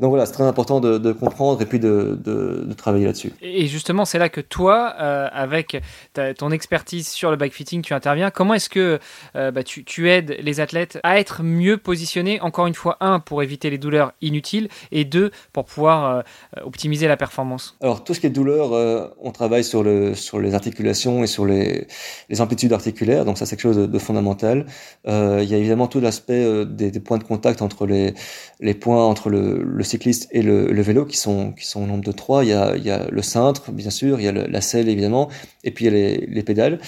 donc 0.00 0.08
voilà, 0.08 0.24
c'est 0.24 0.32
très 0.32 0.44
important 0.44 0.80
de, 0.80 0.96
de, 0.96 1.12
comprendre 1.12 1.60
et 1.60 1.66
puis 1.66 1.78
de, 1.78 2.18
de, 2.24 2.64
de 2.66 2.72
travailler 2.72 3.04
là-dessus. 3.04 3.32
Et 3.42 3.66
justement, 3.66 4.06
c'est 4.06 4.18
là 4.18 4.30
que 4.30 4.40
toi, 4.40 4.94
euh, 4.98 5.28
avec 5.30 5.80
ta, 6.14 6.32
ton 6.32 6.50
expertise 6.50 7.06
sur 7.08 7.30
le 7.30 7.50
fitting, 7.50 7.82
tu 7.82 7.92
interviens. 7.92 8.30
Comment 8.30 8.54
est-ce 8.54 8.70
que 8.70 8.98
euh, 9.36 9.50
bah, 9.50 9.62
tu, 9.62 9.84
tu, 9.84 10.08
aides 10.08 10.36
les 10.40 10.60
athlètes 10.60 10.98
à 11.02 11.20
être 11.20 11.42
mieux 11.42 11.76
positionnés 11.76 12.40
Encore 12.40 12.66
une 12.66 12.74
fois, 12.74 12.96
un, 13.00 13.20
pour 13.20 13.42
éviter 13.42 13.68
les 13.68 13.76
douleurs 13.76 14.12
inutiles 14.22 14.68
et 14.90 15.04
deux, 15.04 15.32
pour 15.52 15.66
pouvoir 15.66 16.16
euh, 16.16 16.22
optimiser 16.64 17.06
la 17.06 17.18
performance? 17.18 17.76
Alors, 17.82 18.02
tout 18.02 18.14
ce 18.14 18.20
qui 18.20 18.26
est 18.26 18.30
douleur, 18.30 19.12
on 19.20 19.32
travaille 19.32 19.64
sur, 19.64 19.82
le, 19.82 20.14
sur 20.14 20.40
les 20.40 20.54
articulations 20.54 21.22
et 21.22 21.26
sur 21.26 21.44
les, 21.44 21.86
les 22.30 22.40
amplitudes 22.40 22.72
articulaires. 22.72 23.26
Donc 23.26 23.36
ça, 23.36 23.44
c'est 23.44 23.56
quelque 23.56 23.74
chose 23.74 23.90
de, 23.90 23.98
fondamental. 23.98 24.64
il 25.06 25.44
y 25.44 25.54
a 25.54 25.58
évidemment 25.58 25.88
tout 25.88 26.00
l'aspect 26.00 26.64
des, 26.64 26.90
des, 26.90 27.00
points 27.00 27.18
de 27.18 27.24
contact 27.24 27.60
entre 27.60 27.86
les, 27.86 28.14
les 28.60 28.72
points 28.74 29.04
entre 29.04 29.28
le, 29.28 29.62
le 29.62 29.84
cycliste 29.90 30.28
et 30.32 30.42
le, 30.42 30.82
vélo 30.82 31.04
qui 31.04 31.16
sont, 31.16 31.54
au 31.74 31.80
nombre 31.80 32.04
de 32.04 32.12
trois. 32.12 32.44
Il 32.44 32.50
y 32.50 32.52
a, 32.52 32.76
y 32.76 32.90
a 32.90 33.06
le 33.10 33.22
cintre, 33.22 33.72
bien 33.72 33.90
sûr, 33.90 34.20
il 34.20 34.24
y 34.24 34.28
a 34.28 34.32
la 34.32 34.60
selle 34.60 34.88
évidemment, 34.88 35.28
et 35.64 35.70
puis 35.70 35.84
il 35.84 35.88
y 35.88 35.90
a 35.90 35.94
les, 35.94 36.26
les 36.26 36.42
pédales. 36.42 36.78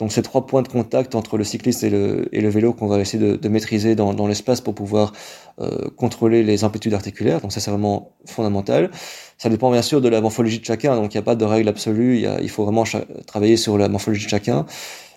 Donc 0.00 0.12
ces 0.12 0.22
trois 0.22 0.46
points 0.46 0.62
de 0.62 0.68
contact 0.68 1.14
entre 1.14 1.36
le 1.36 1.44
cycliste 1.44 1.84
et 1.84 1.90
le, 1.90 2.48
vélo 2.48 2.72
qu'on 2.72 2.86
va 2.86 2.98
essayer 3.00 3.36
de, 3.36 3.48
maîtriser 3.50 3.94
dans, 3.94 4.26
l'espace 4.26 4.62
pour 4.62 4.74
pouvoir 4.74 5.12
euh, 5.60 5.90
contrôler 5.94 6.42
les 6.42 6.64
amplitudes 6.64 6.94
articulaires. 6.94 7.42
Donc 7.42 7.52
ça 7.52 7.60
c'est 7.60 7.70
vraiment 7.70 8.16
fondamental. 8.24 8.90
Ça 9.36 9.50
dépend 9.50 9.70
bien 9.70 9.82
sûr 9.82 10.00
de 10.00 10.08
la 10.08 10.22
morphologie 10.22 10.58
de 10.58 10.64
chacun, 10.64 10.96
donc 10.96 11.12
il 11.12 11.18
n'y 11.18 11.20
a 11.20 11.22
pas 11.22 11.34
de 11.34 11.44
règle 11.44 11.68
absolue, 11.68 12.26
il, 12.40 12.48
faut 12.48 12.64
vraiment 12.64 12.84
travailler 13.26 13.58
sur 13.58 13.76
la 13.76 13.90
morphologie 13.90 14.24
de 14.24 14.30
chacun. 14.30 14.64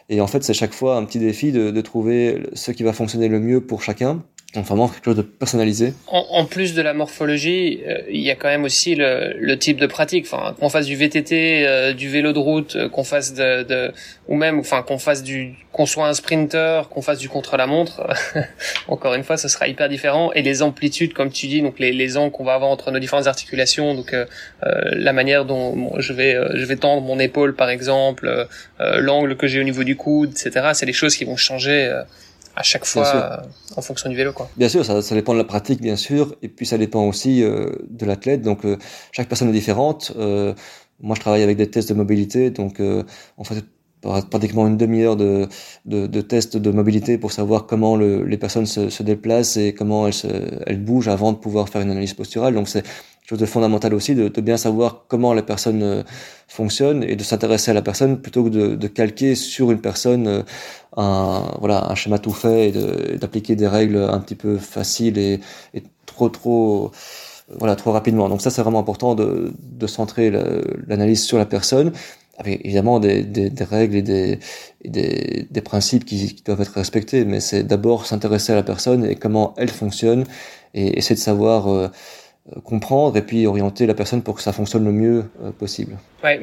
Et 0.09 0.19
en 0.19 0.27
fait 0.27 0.43
c'est 0.43 0.53
chaque 0.53 0.73
fois 0.73 0.97
un 0.97 1.05
petit 1.05 1.19
défi 1.19 1.53
de 1.53 1.81
trouver 1.81 2.43
ce 2.51 2.71
qui 2.71 2.83
va 2.83 2.91
fonctionner 2.91 3.29
le 3.29 3.39
mieux 3.39 3.65
pour 3.65 3.83
chacun 3.83 4.21
donc 4.53 4.65
vraiment 4.65 4.87
quelque 4.87 5.05
chose 5.05 5.15
de 5.15 5.23
personnalisé. 5.23 5.93
En, 6.07 6.45
plus 6.45 6.75
de 6.75 6.81
la 6.83 6.93
morphologie, 6.93 7.81
euh, 7.87 8.01
il 8.07 8.21
y 8.21 8.29
a 8.29 8.35
quand 8.35 8.49
même 8.49 8.65
aussi 8.65 8.93
le, 8.95 9.55
type 9.55 9.77
de 9.77 9.87
pratique. 9.87 10.27
Enfin, 10.31 10.55
qu'on 10.59 10.69
fasse 10.69 10.85
du 10.85 10.95
VTT, 10.95 11.65
euh, 11.65 11.93
du 11.93 12.07
vélo 12.07 12.33
de 12.33 12.39
route, 12.39 12.75
euh, 12.75 12.87
qu'on 12.87 13.03
fasse 13.03 13.33
de, 13.33 13.63
de, 13.63 13.91
ou 14.27 14.35
même, 14.35 14.59
enfin, 14.59 14.83
qu'on 14.83 14.99
fasse 14.99 15.23
du, 15.23 15.55
qu'on 15.71 15.87
soit 15.87 16.07
un 16.07 16.13
sprinter, 16.13 16.87
qu'on 16.89 17.01
fasse 17.01 17.17
du 17.17 17.29
contre-la-montre. 17.29 18.07
encore 18.87 19.15
une 19.15 19.23
fois, 19.23 19.37
ce 19.37 19.47
sera 19.47 19.67
hyper 19.67 19.89
différent. 19.89 20.31
Et 20.33 20.43
les 20.43 20.61
amplitudes, 20.61 21.13
comme 21.13 21.31
tu 21.31 21.47
dis, 21.47 21.63
donc 21.63 21.79
les, 21.79 21.91
les 21.91 22.15
angles 22.15 22.31
qu'on 22.31 22.43
va 22.43 22.53
avoir 22.53 22.69
entre 22.69 22.91
nos 22.91 22.99
différentes 22.99 23.27
articulations, 23.27 23.95
donc 23.95 24.15
la 24.61 25.13
manière 25.13 25.45
dont 25.45 25.99
je 25.99 26.13
vais, 26.13 26.37
je 26.53 26.65
vais 26.65 26.75
tendre 26.75 27.01
mon 27.01 27.17
épaule, 27.17 27.55
par 27.55 27.69
exemple, 27.69 28.47
l'angle 28.79 29.35
que 29.35 29.47
j'ai 29.47 29.59
au 29.59 29.63
niveau 29.63 29.83
du 29.83 29.95
coude, 29.95 30.31
etc. 30.31 30.69
C'est 30.73 30.85
des 30.85 30.93
choses 30.93 31.15
qui 31.15 31.25
vont 31.25 31.37
changer 31.37 31.91
à 32.55 32.63
chaque 32.63 32.85
fois 32.85 33.05
euh, 33.05 33.37
en 33.77 33.81
fonction 33.81 34.09
du 34.09 34.15
vélo 34.15 34.33
quoi. 34.33 34.49
Bien 34.57 34.69
sûr, 34.69 34.85
ça, 34.85 35.01
ça, 35.01 35.15
dépend 35.15 35.33
de 35.33 35.39
la 35.39 35.43
pratique 35.43 35.81
bien 35.81 35.95
sûr 35.95 36.35
et 36.41 36.47
puis 36.47 36.65
ça 36.65 36.77
dépend 36.77 37.05
aussi 37.07 37.43
euh, 37.43 37.71
de 37.89 38.05
l'athlète 38.05 38.41
donc 38.41 38.65
euh, 38.65 38.77
chaque 39.11 39.27
personne 39.27 39.49
est 39.49 39.53
différente. 39.53 40.13
moi 40.15 41.15
je 41.15 41.19
travaille 41.19 41.43
avec 41.43 41.57
des 41.57 41.69
tests 41.69 41.89
de 41.89 41.93
mobilité 41.95 42.51
donc 42.51 42.81
on 43.37 43.43
fait 43.43 43.63
pratiquement 44.29 44.67
une 44.67 44.77
demi-heure 44.77 45.15
de, 45.15 45.47
de, 45.85 46.07
de, 46.07 46.21
tests 46.21 46.57
de 46.57 46.71
mobilité 46.71 47.17
pour 47.17 47.31
savoir 47.31 47.65
comment 47.65 47.95
le, 47.95 48.25
les 48.25 48.37
personnes 48.37 48.65
se, 48.65 48.89
se, 48.89 49.01
déplacent 49.01 49.55
et 49.55 49.73
comment 49.73 50.07
elles, 50.07 50.13
se, 50.13 50.27
elles 50.67 50.83
bougent 50.83 51.07
avant 51.07 51.31
de 51.31 51.37
pouvoir 51.37 51.69
faire 51.69 51.81
une 51.81 51.91
analyse 51.91 52.13
posturale. 52.13 52.53
Donc 52.53 52.67
c'est 52.67 52.83
chose 53.33 53.39
de 53.39 53.45
fondamental 53.45 53.93
aussi 53.93 54.15
de, 54.15 54.41
bien 54.41 54.57
savoir 54.57 55.05
comment 55.07 55.33
la 55.33 55.41
personne 55.41 55.83
euh, 55.83 56.03
fonctionne 56.47 57.03
et 57.03 57.15
de 57.15 57.23
s'intéresser 57.23 57.71
à 57.71 57.73
la 57.73 57.81
personne 57.81 58.21
plutôt 58.21 58.43
que 58.43 58.49
de, 58.49 58.87
calquer 58.87 59.35
sur 59.35 59.71
une 59.71 59.81
personne 59.81 60.27
euh, 60.27 60.43
un 60.95 61.55
voilà 61.59 61.89
un 61.89 61.95
schéma 61.95 62.19
tout 62.19 62.31
fait 62.31 62.69
et 62.69 63.17
d'appliquer 63.17 63.55
des 63.55 63.67
règles 63.67 63.97
un 63.97 64.19
petit 64.19 64.35
peu 64.35 64.57
faciles 64.57 65.17
et, 65.17 65.39
trop 66.05 66.29
trop 66.29 66.91
voilà 67.59 67.75
trop 67.75 67.91
rapidement. 67.91 68.29
Donc 68.29 68.41
ça 68.41 68.51
c'est 68.51 68.61
vraiment 68.61 68.79
important 68.79 69.15
de, 69.15 69.53
de 69.59 69.87
centrer 69.87 70.31
l'analyse 70.87 71.23
sur 71.23 71.37
la 71.37 71.45
personne 71.45 71.91
avec 72.37 72.65
évidemment 72.65 72.99
des, 72.99 73.23
des, 73.23 73.63
règles 73.63 73.95
et 73.95 74.01
des, 74.01 74.39
des, 75.49 75.61
principes 75.61 76.05
qui, 76.05 76.35
doivent 76.45 76.61
être 76.61 76.73
respectés 76.73 77.25
mais 77.25 77.39
c'est 77.39 77.63
d'abord 77.63 78.05
s'intéresser 78.05 78.53
à 78.53 78.55
la 78.55 78.63
personne 78.63 79.05
et 79.05 79.15
comment 79.15 79.53
elle 79.57 79.69
fonctionne 79.69 80.25
et 80.73 80.97
essayer 80.97 81.15
de 81.15 81.19
savoir 81.19 81.67
euh, 81.67 81.87
euh, 81.87 81.89
comprendre 82.65 83.15
et 83.15 83.21
puis 83.21 83.47
orienter 83.47 83.85
la 83.85 83.93
personne 83.93 84.21
pour 84.21 84.35
que 84.35 84.41
ça 84.41 84.51
fonctionne 84.51 84.83
le 84.83 84.91
mieux 84.91 85.23
euh, 85.41 85.51
possible. 85.51 85.97
Ouais, 86.23 86.41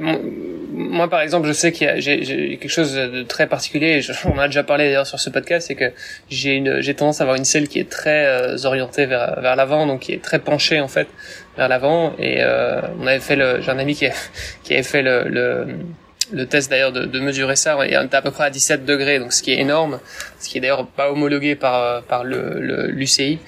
moi 0.72 1.08
par 1.08 1.20
exemple, 1.20 1.46
je 1.46 1.52
sais 1.52 1.72
qu'il 1.72 1.86
y 1.86 1.90
a 1.90 2.00
j'ai, 2.00 2.58
quelque 2.58 2.70
chose 2.70 2.94
de 2.94 3.22
très 3.22 3.46
particulier. 3.46 4.00
on 4.24 4.30
en 4.30 4.38
a 4.38 4.46
déjà 4.46 4.62
parlé 4.62 4.84
d'ailleurs 4.84 5.06
sur 5.06 5.20
ce 5.20 5.28
podcast, 5.28 5.68
c'est 5.68 5.74
que 5.74 5.92
j'ai 6.30 6.54
une 6.54 6.80
j'ai 6.80 6.94
tendance 6.94 7.20
à 7.20 7.24
avoir 7.24 7.36
une 7.36 7.44
selle 7.44 7.68
qui 7.68 7.78
est 7.78 7.90
très 7.90 8.26
euh, 8.26 8.56
orientée 8.64 9.04
vers 9.04 9.40
vers 9.42 9.56
l'avant, 9.56 9.86
donc 9.86 10.00
qui 10.00 10.12
est 10.12 10.22
très 10.22 10.38
penchée 10.38 10.80
en 10.80 10.88
fait 10.88 11.08
vers 11.58 11.68
l'avant. 11.68 12.14
Et 12.18 12.42
on 12.98 13.06
avait 13.06 13.20
fait 13.20 13.36
le 13.36 13.60
j'ai 13.60 13.70
un 13.70 13.78
ami 13.78 13.94
qui 13.94 14.06
qui 14.62 14.72
avait 14.72 14.82
fait 14.82 15.02
le, 15.02 15.24
le 15.28 15.66
le 16.32 16.46
test 16.46 16.70
d'ailleurs 16.70 16.92
de, 16.92 17.06
de, 17.06 17.20
mesurer 17.20 17.56
ça 17.56 17.76
on 17.76 17.82
était 17.82 18.16
à 18.16 18.22
peu 18.22 18.30
près 18.30 18.44
à 18.44 18.50
17 18.50 18.84
degrés 18.84 19.18
donc 19.18 19.32
ce 19.32 19.42
qui 19.42 19.52
est 19.52 19.58
énorme 19.58 20.00
ce 20.38 20.48
qui 20.48 20.58
est 20.58 20.60
d'ailleurs 20.60 20.86
pas 20.86 21.10
homologué 21.10 21.54
par 21.54 22.02
par 22.04 22.24
le 22.24 22.86
l'UCI 22.88 23.38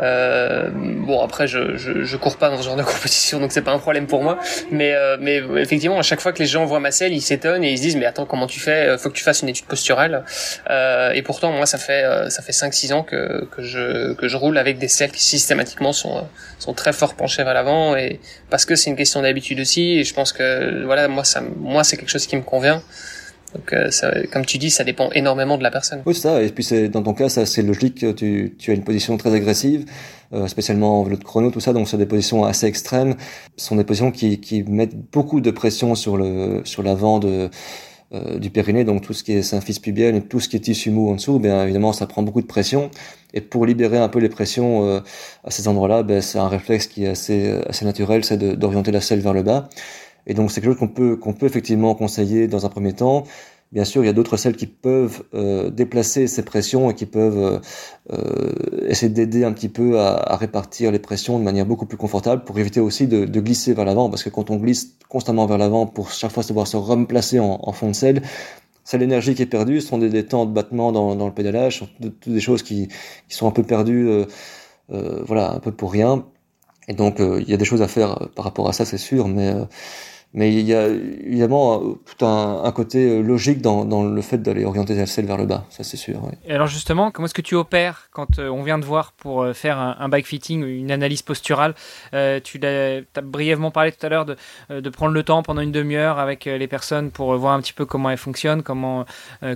euh, 0.00 0.68
bon 0.72 1.22
après 1.22 1.46
je, 1.46 1.76
je, 1.76 2.04
je 2.04 2.16
cours 2.16 2.36
pas 2.36 2.50
dans 2.50 2.58
ce 2.58 2.62
genre 2.62 2.76
de 2.76 2.82
compétition 2.94 3.40
donc 3.40 3.52
c'est 3.52 3.62
pas 3.62 3.72
un 3.72 3.78
problème 3.78 4.06
pour 4.06 4.22
moi. 4.22 4.38
Mais 4.70 4.94
euh, 4.94 5.16
mais 5.20 5.42
effectivement 5.56 5.98
à 5.98 6.02
chaque 6.02 6.20
fois 6.20 6.32
que 6.32 6.38
les 6.38 6.46
gens 6.46 6.64
voient 6.64 6.80
ma 6.80 6.90
selle 6.90 7.12
ils 7.12 7.20
s'étonnent 7.20 7.64
et 7.64 7.72
ils 7.72 7.78
se 7.78 7.82
disent 7.82 7.96
mais 7.96 8.06
attends 8.06 8.26
comment 8.26 8.46
tu 8.46 8.60
fais? 8.60 8.96
Faut 8.98 9.08
que 9.10 9.14
tu 9.14 9.24
fasses 9.24 9.42
une 9.42 9.48
étude 9.48 9.66
posturale. 9.66 10.24
Euh, 10.70 11.12
et 11.12 11.22
pourtant 11.22 11.52
moi 11.52 11.66
ça 11.66 11.78
fait 11.78 12.04
euh, 12.04 12.28
ça 12.30 12.42
fait 12.42 12.52
5 12.52 12.72
6 12.72 12.92
ans 12.92 13.02
que 13.02 13.46
que 13.50 13.62
je 13.62 14.14
que 14.14 14.28
je 14.28 14.36
roule 14.36 14.58
avec 14.58 14.78
des 14.78 14.88
selles 14.88 15.10
qui 15.10 15.22
systématiquement 15.22 15.92
sont 15.92 16.26
sont 16.58 16.72
très 16.74 16.92
fort 16.92 17.14
penchées 17.14 17.44
vers 17.44 17.54
l'avant 17.54 17.96
et 17.96 18.20
parce 18.50 18.64
que 18.64 18.74
c'est 18.74 18.90
une 18.90 18.96
question 18.96 19.22
d'habitude 19.22 19.60
aussi 19.60 19.98
et 19.98 20.04
je 20.04 20.14
pense 20.14 20.32
que 20.32 20.84
voilà 20.84 21.08
moi 21.08 21.24
ça 21.24 21.40
moi 21.40 21.84
c'est 21.84 21.96
quelque 21.96 22.10
chose 22.10 22.26
qui 22.28 22.36
me 22.36 22.42
convient. 22.42 22.82
Donc, 23.54 23.72
euh, 23.72 23.88
comme 24.30 24.44
tu 24.44 24.58
dis, 24.58 24.70
ça 24.70 24.84
dépend 24.84 25.10
énormément 25.12 25.56
de 25.56 25.62
la 25.62 25.70
personne. 25.70 26.02
Oui, 26.04 26.14
c'est 26.14 26.22
ça. 26.22 26.42
Et 26.42 26.48
puis, 26.48 26.64
c'est 26.64 26.88
dans 26.88 27.02
ton 27.02 27.14
cas, 27.14 27.28
ça 27.28 27.46
c'est 27.46 27.62
logique. 27.62 28.04
Tu, 28.14 28.54
tu 28.58 28.70
as 28.70 28.74
une 28.74 28.84
position 28.84 29.16
très 29.16 29.34
agressive, 29.34 29.86
euh, 30.32 30.46
spécialement 30.48 31.00
en 31.00 31.04
vélo 31.04 31.16
de 31.16 31.24
chrono, 31.24 31.50
tout 31.50 31.60
ça. 31.60 31.72
Donc, 31.72 31.88
c'est 31.88 31.96
des 31.96 32.06
positions 32.06 32.44
assez 32.44 32.66
extrêmes. 32.66 33.16
Ce 33.56 33.66
sont 33.66 33.76
des 33.76 33.84
positions 33.84 34.10
qui, 34.10 34.40
qui 34.40 34.62
mettent 34.64 34.96
beaucoup 35.12 35.40
de 35.40 35.50
pression 35.50 35.94
sur 35.94 36.16
le 36.16 36.60
sur 36.64 36.82
l'avant 36.82 37.20
euh, 37.24 38.38
du 38.38 38.50
périnée, 38.50 38.84
donc 38.84 39.02
tout 39.02 39.14
ce 39.14 39.22
qui 39.22 39.32
est 39.32 39.42
symphyse 39.42 39.78
pubienne 39.78 40.16
et 40.16 40.22
tout 40.22 40.40
ce 40.40 40.48
qui 40.48 40.56
est 40.56 40.60
tissu 40.60 40.90
mou 40.90 41.10
en 41.10 41.14
dessous, 41.14 41.38
bien 41.38 41.62
évidemment, 41.64 41.92
ça 41.92 42.06
prend 42.06 42.22
beaucoup 42.22 42.42
de 42.42 42.46
pression. 42.46 42.90
Et 43.34 43.40
pour 43.42 43.66
libérer 43.66 43.98
un 43.98 44.08
peu 44.08 44.18
les 44.18 44.30
pressions 44.30 45.02
à 45.44 45.50
ces 45.50 45.68
endroits-là, 45.68 46.02
ben, 46.02 46.22
c'est 46.22 46.38
un 46.38 46.48
réflexe 46.48 46.86
qui 46.86 47.04
est 47.04 47.08
assez 47.08 47.60
assez 47.68 47.84
naturel, 47.84 48.24
c'est 48.24 48.38
d'orienter 48.38 48.92
la 48.92 49.02
selle 49.02 49.20
vers 49.20 49.34
le 49.34 49.42
bas. 49.42 49.68
Et 50.28 50.34
donc 50.34 50.52
c'est 50.52 50.60
quelque 50.60 50.72
chose 50.72 50.78
qu'on 50.78 50.88
peut 50.88 51.16
qu'on 51.16 51.32
peut 51.32 51.46
effectivement 51.46 51.94
conseiller 51.94 52.46
dans 52.46 52.64
un 52.66 52.68
premier 52.68 52.92
temps. 52.92 53.24
Bien 53.70 53.84
sûr, 53.84 54.02
il 54.02 54.06
y 54.06 54.08
a 54.08 54.14
d'autres 54.14 54.38
selles 54.38 54.56
qui 54.56 54.66
peuvent 54.66 55.24
euh, 55.34 55.68
déplacer 55.68 56.26
ces 56.26 56.42
pressions 56.42 56.90
et 56.90 56.94
qui 56.94 57.04
peuvent 57.04 57.36
euh, 57.36 57.58
euh, 58.12 58.86
essayer 58.88 59.12
d'aider 59.12 59.44
un 59.44 59.52
petit 59.52 59.68
peu 59.68 60.00
à, 60.00 60.36
répartir 60.36 60.90
les 60.90 60.98
pressions 60.98 61.38
de 61.38 61.44
manière 61.44 61.66
beaucoup 61.66 61.84
plus 61.84 61.98
confortable 61.98 62.44
pour 62.44 62.58
éviter 62.58 62.80
aussi 62.80 63.06
de, 63.06 63.26
glisser 63.26 63.74
vers 63.74 63.84
l'avant. 63.84 64.08
Parce 64.08 64.22
que 64.22 64.30
quand 64.30 64.48
on 64.50 64.56
glisse 64.56 64.96
constamment 65.10 65.44
vers 65.44 65.58
l'avant 65.58 65.86
pour 65.86 66.10
chaque 66.10 66.30
fois 66.30 66.42
se 66.42 66.52
voir 66.54 66.66
se 66.66 66.78
replacer 66.78 67.40
en, 67.40 67.72
fond 67.72 67.88
de 67.88 67.92
selle, 67.92 68.22
c'est 68.84 68.96
l'énergie 68.96 69.34
qui 69.34 69.42
est 69.42 69.46
perdue, 69.46 69.82
ce 69.82 69.88
sont 69.88 69.98
des, 69.98 70.08
des 70.08 70.24
temps 70.24 70.46
de 70.46 70.52
battement 70.52 70.90
dans, 70.90 71.26
le 71.26 71.34
pédalage, 71.34 71.84
toutes 72.00 72.32
des 72.32 72.40
choses 72.40 72.62
qui, 72.62 72.88
qui 73.28 73.36
sont 73.36 73.46
un 73.46 73.50
peu 73.50 73.62
perdues, 73.62 74.08
voilà, 74.88 75.52
un 75.52 75.60
peu 75.60 75.72
pour 75.72 75.92
rien. 75.92 76.24
Et 76.88 76.94
donc 76.94 77.16
il 77.20 77.48
y 77.48 77.52
a 77.52 77.58
des 77.58 77.66
choses 77.66 77.82
à 77.82 77.88
faire 77.88 78.30
par 78.34 78.46
rapport 78.46 78.66
à 78.66 78.72
ça, 78.72 78.86
c'est 78.86 78.96
sûr, 78.96 79.28
mais 79.28 79.52
Mais 80.34 80.52
il 80.52 80.66
y 80.66 80.74
a 80.74 80.86
évidemment 80.86 81.80
tout 81.80 82.24
un, 82.24 82.62
un 82.62 82.72
côté 82.72 83.22
logique 83.22 83.62
dans, 83.62 83.86
dans, 83.86 84.04
le 84.04 84.20
fait 84.22 84.38
d'aller 84.38 84.64
orienter 84.64 84.94
la 84.94 85.06
selle 85.06 85.24
vers 85.24 85.38
le 85.38 85.46
bas, 85.46 85.64
ça 85.70 85.84
c'est 85.84 85.96
sûr. 85.96 86.20
Et 86.46 86.52
alors 86.52 86.66
justement, 86.66 87.10
comment 87.10 87.24
est-ce 87.24 87.34
que 87.34 87.40
tu 87.40 87.54
opères 87.54 88.08
quand 88.12 88.38
on 88.38 88.62
vient 88.62 88.78
de 88.78 88.84
voir 88.84 89.12
pour 89.12 89.46
faire 89.54 89.78
un, 89.78 89.96
un 89.98 90.08
bike 90.10 90.26
fitting, 90.26 90.64
une 90.64 90.90
analyse 90.90 91.22
posturale 91.22 91.74
Tu 92.12 92.60
as 92.62 93.20
brièvement 93.22 93.70
parlé 93.70 93.90
tout 93.90 94.04
à 94.04 94.10
l'heure 94.10 94.26
de, 94.26 94.36
de 94.68 94.90
prendre 94.90 95.12
le 95.12 95.22
temps 95.22 95.42
pendant 95.42 95.62
une 95.62 95.72
demi-heure 95.72 96.18
avec 96.18 96.44
les 96.44 96.68
personnes 96.68 97.10
pour 97.10 97.34
voir 97.36 97.54
un 97.54 97.60
petit 97.60 97.72
peu 97.72 97.86
comment 97.86 98.10
elles 98.10 98.18
fonctionnent, 98.18 98.62
comment, 98.62 99.06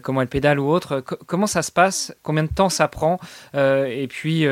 comment 0.02 0.22
elles 0.22 0.28
pédalent 0.28 0.60
ou 0.60 0.70
autre. 0.70 1.00
comment 1.00 1.46
ça 1.46 1.62
se 1.62 1.70
passe? 1.70 2.14
Combien 2.22 2.44
de 2.44 2.52
temps 2.52 2.70
ça 2.70 2.88
prend? 2.88 3.18
Et 3.54 4.06
puis, 4.08 4.46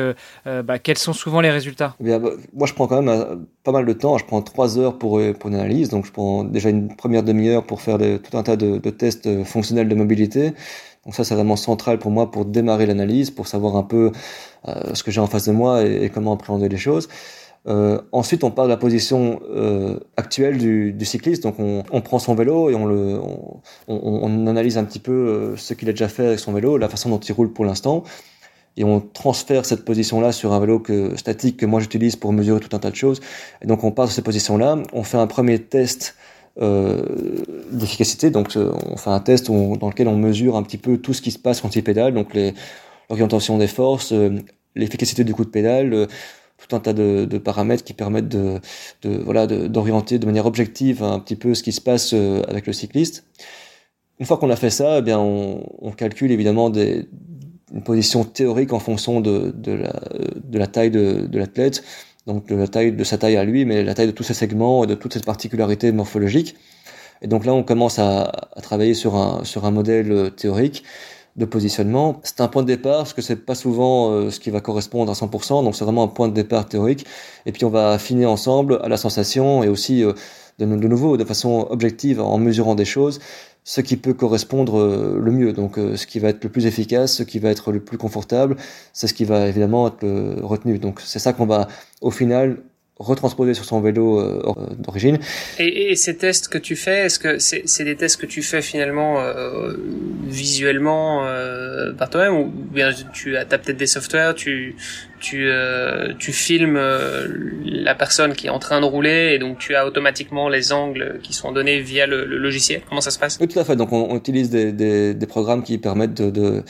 bah, 0.45 0.77
quels 0.77 0.99
sont 0.99 1.13
souvent 1.13 1.41
les 1.41 1.51
résultats? 1.51 1.95
Eh 1.99 2.19
bah, 2.19 2.29
Moi, 2.53 2.67
je 2.67 2.73
prends 2.73 2.87
quand 2.87 3.01
même 3.01 3.45
pas 3.63 3.71
mal 3.71 3.85
de 3.85 3.93
temps. 3.93 4.17
Je 4.17 4.25
prends 4.25 4.41
trois 4.41 4.77
heures 4.77 4.97
pour, 4.97 5.21
pour 5.39 5.49
une 5.49 5.55
analyse. 5.55 5.89
Donc, 5.89 6.05
je 6.05 6.11
prends 6.11 6.43
déjà 6.43 6.69
une 6.69 6.95
première 6.95 7.23
demi-heure 7.23 7.65
pour 7.65 7.81
faire 7.81 7.97
tout 7.97 8.37
un 8.37 8.43
tas 8.43 8.55
de, 8.55 8.77
tests 8.89 9.27
euh, 9.27 9.43
fonctionnels 9.43 9.87
de 9.87 9.95
mobilité. 9.95 10.53
Donc 11.05 11.15
ça, 11.15 11.23
c'est 11.23 11.35
vraiment 11.35 11.55
central 11.55 11.97
pour 11.97 12.11
moi 12.11 12.29
pour 12.29 12.45
démarrer 12.45 12.85
l'analyse, 12.85 13.31
pour 13.31 13.47
savoir 13.47 13.75
un 13.75 13.83
peu 13.83 14.11
euh, 14.67 14.93
ce 14.93 15.03
que 15.03 15.11
j'ai 15.11 15.19
en 15.19 15.27
face 15.27 15.47
de 15.47 15.51
moi 15.51 15.83
et, 15.83 16.09
comment 16.09 16.33
appréhender 16.33 16.69
les 16.69 16.77
choses. 16.77 17.09
Euh, 17.67 18.01
ensuite, 18.11 18.43
on 18.43 18.51
parle 18.51 18.67
de 18.67 18.73
la 18.73 18.77
position 18.77 19.39
euh, 19.51 19.99
actuelle 20.17 20.57
du, 20.57 21.05
cycliste. 21.05 21.43
Donc, 21.43 21.55
on, 21.59 22.01
prend 22.01 22.19
son 22.19 22.35
vélo 22.35 22.69
et 22.69 22.75
on, 22.75 22.85
le, 22.85 23.19
on 23.87 24.47
analyse 24.47 24.77
un 24.77 24.83
petit 24.83 24.99
peu 24.99 25.55
ce 25.57 25.73
qu'il 25.73 25.89
a 25.89 25.91
déjà 25.91 26.07
fait 26.07 26.27
avec 26.27 26.39
son 26.39 26.53
vélo, 26.53 26.77
la 26.77 26.89
façon 26.89 27.09
dont 27.09 27.19
il 27.19 27.33
roule 27.33 27.51
pour 27.51 27.65
l'instant 27.65 28.03
et 28.77 28.83
on 28.83 29.01
transfère 29.01 29.65
cette 29.65 29.83
position-là 29.85 30.31
sur 30.31 30.53
un 30.53 30.59
vélo 30.59 30.79
que, 30.79 31.15
statique 31.17 31.57
que 31.57 31.65
moi 31.65 31.79
j'utilise 31.79 32.15
pour 32.15 32.31
mesurer 32.33 32.59
tout 32.59 32.75
un 32.75 32.79
tas 32.79 32.89
de 32.89 32.95
choses. 32.95 33.19
Et 33.61 33.67
donc 33.67 33.83
on 33.83 33.91
part 33.91 34.07
de 34.07 34.11
cette 34.11 34.25
position-là, 34.25 34.77
on 34.93 35.03
fait 35.03 35.17
un 35.17 35.27
premier 35.27 35.59
test 35.59 36.15
euh, 36.59 37.01
d'efficacité, 37.71 38.29
donc 38.29 38.55
euh, 38.55 38.71
on 38.89 38.97
fait 38.97 39.09
un 39.09 39.19
test 39.19 39.47
dans 39.47 39.89
lequel 39.89 40.07
on 40.07 40.17
mesure 40.17 40.55
un 40.55 40.63
petit 40.63 40.77
peu 40.77 40.97
tout 40.97 41.13
ce 41.13 41.21
qui 41.21 41.31
se 41.31 41.39
passe 41.39 41.61
quand 41.61 41.75
il 41.75 41.83
pédale, 41.83 42.13
donc 42.13 42.37
l'orientation 43.09 43.57
des 43.57 43.67
forces, 43.67 44.11
euh, 44.13 44.37
l'efficacité 44.75 45.23
du 45.23 45.33
coup 45.33 45.45
de 45.45 45.49
pédale, 45.49 46.07
tout 46.57 46.75
un 46.75 46.79
tas 46.79 46.93
de, 46.93 47.37
paramètres 47.37 47.83
qui 47.83 47.93
permettent 47.93 48.29
de, 48.29 48.59
voilà 49.03 49.47
d'orienter 49.47 50.19
de, 50.19 50.25
manière 50.25 50.45
objective 50.45 51.03
un 51.03 51.19
petit 51.19 51.35
peu 51.35 51.55
ce 51.55 51.63
qui 51.63 51.71
se 51.71 51.81
passe 51.81 52.13
avec 52.13 52.67
le 52.67 52.73
cycliste. 52.73 53.25
Une 54.19 54.25
fois 54.25 54.37
qu'on 54.37 54.51
a 54.51 54.55
fait 54.55 54.69
ça, 54.69 54.99
eh 54.99 55.01
bien 55.01 55.19
on 55.19 55.91
calcule 55.97 56.31
évidemment 56.31 56.69
des, 56.69 57.07
une 57.73 57.83
position 57.83 58.23
théorique 58.23 58.73
en 58.73 58.79
fonction 58.79 59.21
de, 59.21 59.53
de, 59.55 59.73
la, 59.73 59.93
de 60.43 60.59
la 60.59 60.67
taille 60.67 60.91
de, 60.91 61.27
de 61.27 61.39
l'athlète, 61.39 61.83
donc 62.27 62.47
de 62.47 62.55
la 62.55 62.67
taille 62.67 62.91
de 62.91 63.03
sa 63.03 63.17
taille 63.17 63.37
à 63.37 63.43
lui, 63.43 63.65
mais 63.65 63.83
la 63.83 63.93
taille 63.93 64.07
de 64.07 64.11
tous 64.11 64.23
ses 64.23 64.33
segments 64.33 64.83
et 64.83 64.87
de 64.87 64.95
toutes 64.95 65.13
ses 65.13 65.21
particularités 65.21 65.91
morphologiques. 65.91 66.55
Et 67.21 67.27
donc 67.27 67.45
là, 67.45 67.53
on 67.53 67.63
commence 67.63 67.99
à, 67.99 68.23
à 68.55 68.61
travailler 68.61 68.93
sur 68.93 69.15
un, 69.15 69.43
sur 69.43 69.65
un 69.65 69.71
modèle 69.71 70.31
théorique 70.35 70.83
de 71.37 71.45
positionnement. 71.45 72.19
C'est 72.23 72.41
un 72.41 72.47
point 72.47 72.61
de 72.61 72.67
départ 72.67 72.97
parce 72.99 73.13
que 73.13 73.21
c'est 73.21 73.37
pas 73.37 73.55
souvent 73.55 74.11
euh, 74.11 74.29
ce 74.29 74.39
qui 74.39 74.49
va 74.49 74.59
correspondre 74.59 75.11
à 75.11 75.15
100%, 75.15 75.63
donc 75.63 75.75
c'est 75.75 75.85
vraiment 75.85 76.03
un 76.03 76.07
point 76.07 76.27
de 76.27 76.33
départ 76.33 76.67
théorique. 76.67 77.05
Et 77.45 77.51
puis 77.51 77.63
on 77.65 77.69
va 77.69 77.91
affiner 77.91 78.25
ensemble 78.25 78.79
à 78.83 78.89
la 78.89 78.97
sensation 78.97 79.63
et 79.63 79.69
aussi 79.69 80.03
euh, 80.03 80.13
de 80.59 80.65
nouveau 80.65 81.17
de 81.17 81.23
façon 81.23 81.67
objective 81.69 82.21
en 82.21 82.37
mesurant 82.37 82.75
des 82.75 82.85
choses 82.85 83.19
ce 83.63 83.81
qui 83.81 83.97
peut 83.97 84.13
correspondre 84.13 84.79
euh, 84.79 85.19
le 85.21 85.31
mieux. 85.31 85.53
Donc 85.53 85.77
euh, 85.77 85.95
ce 85.95 86.07
qui 86.07 86.19
va 86.19 86.29
être 86.29 86.43
le 86.43 86.49
plus 86.49 86.65
efficace, 86.65 87.15
ce 87.15 87.23
qui 87.23 87.39
va 87.39 87.49
être 87.49 87.71
le 87.71 87.79
plus 87.79 87.97
confortable, 87.97 88.55
c'est 88.93 89.07
ce 89.07 89.13
qui 89.13 89.25
va 89.25 89.47
évidemment 89.47 89.87
être 89.87 90.05
retenu. 90.41 90.79
Donc 90.79 91.01
c'est 91.01 91.19
ça 91.19 91.33
qu'on 91.33 91.45
va 91.45 91.67
au 92.01 92.11
final 92.11 92.57
retransposer 93.01 93.53
sur 93.53 93.65
son 93.65 93.81
vélo 93.81 94.19
euh, 94.19 94.41
d'origine. 94.77 95.19
Et, 95.59 95.91
et, 95.91 95.95
ces 95.95 96.15
tests 96.17 96.47
que 96.47 96.57
tu 96.57 96.75
fais, 96.75 97.05
est-ce 97.05 97.19
que 97.19 97.39
c'est 97.39 97.83
des 97.83 97.95
tests 97.95 98.19
que 98.19 98.25
tu 98.25 98.41
fais 98.41 98.61
finalement 98.61 99.19
euh, 99.19 99.73
visuellement 100.23 101.25
euh, 101.25 101.93
par 101.93 102.09
toi-même 102.09 102.35
ou 102.35 102.45
bien 102.45 102.91
tu 103.13 103.35
as, 103.37 103.45
peut-être 103.45 103.77
des 103.77 103.87
softwares, 103.87 104.35
tu 104.35 104.75
tu 105.21 105.49
euh, 105.49 106.13
tu 106.19 106.33
filmes 106.33 106.75
euh, 106.75 107.27
la 107.63 107.95
personne 107.95 108.33
qui 108.33 108.47
est 108.47 108.49
en 108.49 108.59
train 108.59 108.81
de 108.81 108.85
rouler 108.85 109.31
et 109.33 109.39
donc 109.39 109.59
tu 109.59 109.75
as 109.75 109.85
automatiquement 109.85 110.49
les 110.49 110.73
angles 110.73 111.19
qui 111.23 111.33
sont 111.33 111.51
donnés 111.53 111.79
via 111.79 112.07
le, 112.07 112.25
le 112.25 112.37
logiciel. 112.37 112.81
Comment 112.89 113.01
ça 113.01 113.11
se 113.11 113.19
passe? 113.19 113.37
Oui, 113.39 113.47
tout 113.47 113.59
à 113.59 113.63
fait. 113.63 113.75
Donc 113.75 113.93
on, 113.93 114.07
on 114.09 114.17
utilise 114.17 114.49
des, 114.49 114.73
des, 114.73 115.13
des, 115.13 115.27
programmes 115.27 115.63
qui 115.63 115.77
permettent 115.77 116.15
de, 116.15 116.29
de, 116.29 116.63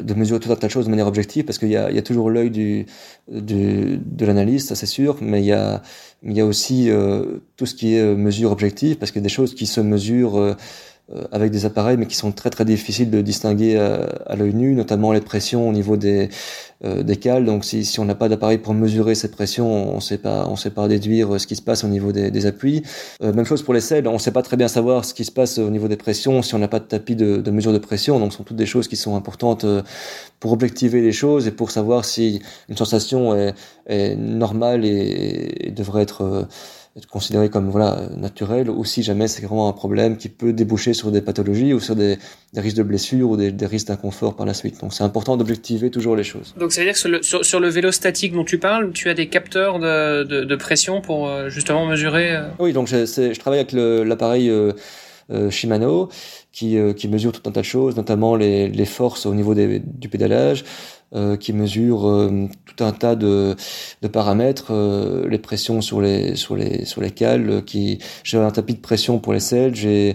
de 0.00 0.14
mesurer 0.14 0.40
tout 0.40 0.50
un 0.50 0.56
tas 0.56 0.68
de 0.68 0.72
choses 0.72 0.86
de 0.86 0.90
manière 0.90 1.08
objective 1.08 1.44
parce 1.44 1.58
qu'il 1.58 1.70
y 1.70 1.76
a, 1.76 1.90
y 1.90 1.98
a 1.98 2.02
toujours 2.02 2.30
l'œil 2.30 2.50
du, 2.50 2.86
du 3.28 3.98
de 3.98 4.26
l'analyste, 4.26 4.68
ça 4.68 4.74
c'est 4.74 4.86
sûr, 4.86 5.18
mais 5.20 5.40
il 5.40 5.46
y 5.46 5.52
a 5.52 5.82
y 6.22 6.40
a 6.40 6.44
aussi 6.44 6.90
euh, 6.90 7.38
tout 7.56 7.66
ce 7.66 7.74
qui 7.74 7.94
est 7.94 8.00
euh, 8.00 8.14
mesure 8.14 8.52
objective 8.52 8.96
parce 8.96 9.10
qu'il 9.10 9.20
y 9.20 9.24
a 9.24 9.28
des 9.28 9.28
choses 9.28 9.54
qui 9.54 9.66
se 9.66 9.80
mesurent 9.80 10.38
euh, 10.38 10.54
avec 11.32 11.50
des 11.50 11.66
appareils, 11.66 11.96
mais 11.96 12.06
qui 12.06 12.16
sont 12.16 12.32
très 12.32 12.50
très 12.50 12.64
difficiles 12.64 13.10
de 13.10 13.20
distinguer 13.20 13.76
à, 13.76 14.04
à 14.26 14.36
l'œil 14.36 14.54
nu, 14.54 14.74
notamment 14.74 15.12
les 15.12 15.20
pressions 15.20 15.68
au 15.68 15.72
niveau 15.72 15.96
des, 15.96 16.28
euh, 16.84 17.02
des 17.02 17.16
cales. 17.16 17.44
Donc 17.44 17.64
si, 17.64 17.84
si 17.84 18.00
on 18.00 18.04
n'a 18.04 18.14
pas 18.14 18.28
d'appareil 18.28 18.58
pour 18.58 18.72
mesurer 18.72 19.14
ces 19.14 19.30
pressions, 19.30 19.92
on 19.92 19.96
ne 19.96 20.00
sait 20.00 20.18
pas 20.18 20.46
on 20.48 20.56
sait 20.56 20.70
pas 20.70 20.88
déduire 20.88 21.40
ce 21.40 21.46
qui 21.46 21.56
se 21.56 21.62
passe 21.62 21.84
au 21.84 21.88
niveau 21.88 22.12
des, 22.12 22.30
des 22.30 22.46
appuis. 22.46 22.82
Euh, 23.22 23.32
même 23.32 23.44
chose 23.44 23.62
pour 23.62 23.74
les 23.74 23.80
selles, 23.80 24.08
on 24.08 24.14
ne 24.14 24.18
sait 24.18 24.30
pas 24.30 24.42
très 24.42 24.56
bien 24.56 24.68
savoir 24.68 25.04
ce 25.04 25.12
qui 25.12 25.24
se 25.24 25.32
passe 25.32 25.58
au 25.58 25.68
niveau 25.68 25.88
des 25.88 25.96
pressions 25.96 26.42
si 26.42 26.54
on 26.54 26.58
n'a 26.58 26.68
pas 26.68 26.78
de 26.78 26.84
tapis 26.84 27.16
de, 27.16 27.36
de, 27.36 27.50
mesure 27.50 27.72
de 27.72 27.78
pression. 27.78 28.18
Donc 28.18 28.32
ce 28.32 28.38
sont 28.38 28.44
toutes 28.44 28.56
des 28.56 28.66
choses 28.66 28.88
qui 28.88 28.96
sont 28.96 29.16
importantes 29.16 29.66
pour 30.38 30.52
objectiver 30.52 31.02
les 31.02 31.12
choses 31.12 31.46
et 31.46 31.50
pour 31.50 31.70
savoir 31.70 32.04
si 32.04 32.40
une 32.68 32.76
sensation 32.76 33.34
est, 33.34 33.54
est 33.86 34.16
normale 34.16 34.84
et, 34.84 35.66
et 35.66 35.70
devrait 35.70 36.02
être 36.02 36.46
être 37.00 37.06
considéré 37.06 37.48
comme 37.48 37.70
voilà 37.70 38.08
naturel 38.16 38.70
ou 38.70 38.84
si 38.84 39.02
jamais 39.02 39.28
c'est 39.28 39.42
vraiment 39.42 39.68
un 39.68 39.72
problème 39.72 40.16
qui 40.16 40.28
peut 40.28 40.52
déboucher 40.52 40.92
sur 40.92 41.10
des 41.10 41.20
pathologies 41.20 41.72
ou 41.74 41.80
sur 41.80 41.96
des, 41.96 42.18
des 42.52 42.60
risques 42.60 42.76
de 42.76 42.82
blessures 42.82 43.30
ou 43.30 43.36
des, 43.36 43.50
des 43.52 43.66
risques 43.66 43.88
d'inconfort 43.88 44.36
par 44.36 44.46
la 44.46 44.54
suite. 44.54 44.80
Donc 44.80 44.92
c'est 44.92 45.04
important 45.04 45.36
d'objectiver 45.36 45.90
toujours 45.90 46.16
les 46.16 46.24
choses. 46.24 46.54
Donc 46.58 46.72
ça 46.72 46.80
veut 46.80 46.86
dire 46.86 46.94
que 46.94 47.00
sur 47.00 47.08
le, 47.08 47.22
sur, 47.22 47.44
sur 47.44 47.60
le, 47.60 47.68
vélo 47.68 47.90
statique 47.92 48.32
dont 48.32 48.44
tu 48.44 48.58
parles, 48.58 48.92
tu 48.92 49.08
as 49.08 49.14
des 49.14 49.28
capteurs 49.28 49.78
de, 49.78 50.24
de, 50.24 50.44
de 50.44 50.56
pression 50.56 51.00
pour 51.00 51.28
euh, 51.28 51.48
justement 51.48 51.86
mesurer. 51.86 52.36
Euh 52.36 52.42
oui, 52.58 52.72
donc 52.72 52.86
je, 52.86 53.06
je 53.06 53.38
travaille 53.38 53.60
avec 53.60 53.72
l'appareil 53.72 54.50
euh, 54.50 54.72
euh, 55.32 55.50
Shimano 55.50 56.08
qui, 56.52 56.76
euh, 56.76 56.92
qui 56.92 57.08
mesure 57.08 57.32
tout 57.32 57.48
un 57.48 57.52
tas 57.52 57.60
de 57.60 57.66
choses, 57.66 57.96
notamment 57.96 58.36
les, 58.36 58.68
les 58.68 58.86
forces 58.86 59.26
au 59.26 59.34
niveau 59.34 59.54
des, 59.54 59.80
du 59.80 60.08
pédalage, 60.08 60.64
euh, 61.12 61.36
qui 61.36 61.52
mesure 61.52 62.08
euh, 62.08 62.46
tout 62.66 62.84
un 62.84 62.92
tas 62.92 63.16
de, 63.16 63.56
de 64.00 64.06
paramètres, 64.06 64.68
euh, 64.70 65.28
les 65.28 65.38
pressions 65.38 65.80
sur 65.80 66.00
les 66.00 66.36
sur 66.36 66.54
les 66.54 66.84
sur 66.84 67.00
les 67.00 67.10
cales, 67.10 67.64
qui 67.64 67.98
j'ai 68.22 68.38
un 68.38 68.48
tapis 68.52 68.74
de 68.74 68.80
pression 68.80 69.18
pour 69.18 69.32
les 69.32 69.40
selles, 69.40 69.74
j'ai 69.74 70.14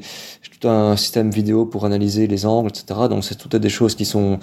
tout 0.57 0.69
un 0.69 0.95
système 0.95 1.31
vidéo 1.31 1.65
pour 1.65 1.83
analyser 1.85 2.27
les 2.27 2.45
angles, 2.45 2.69
etc. 2.69 3.09
Donc 3.09 3.25
c'est 3.25 3.35
toutes 3.35 3.57
des 3.57 3.67
choses 3.67 3.93
qui 3.93 4.05
sont 4.05 4.39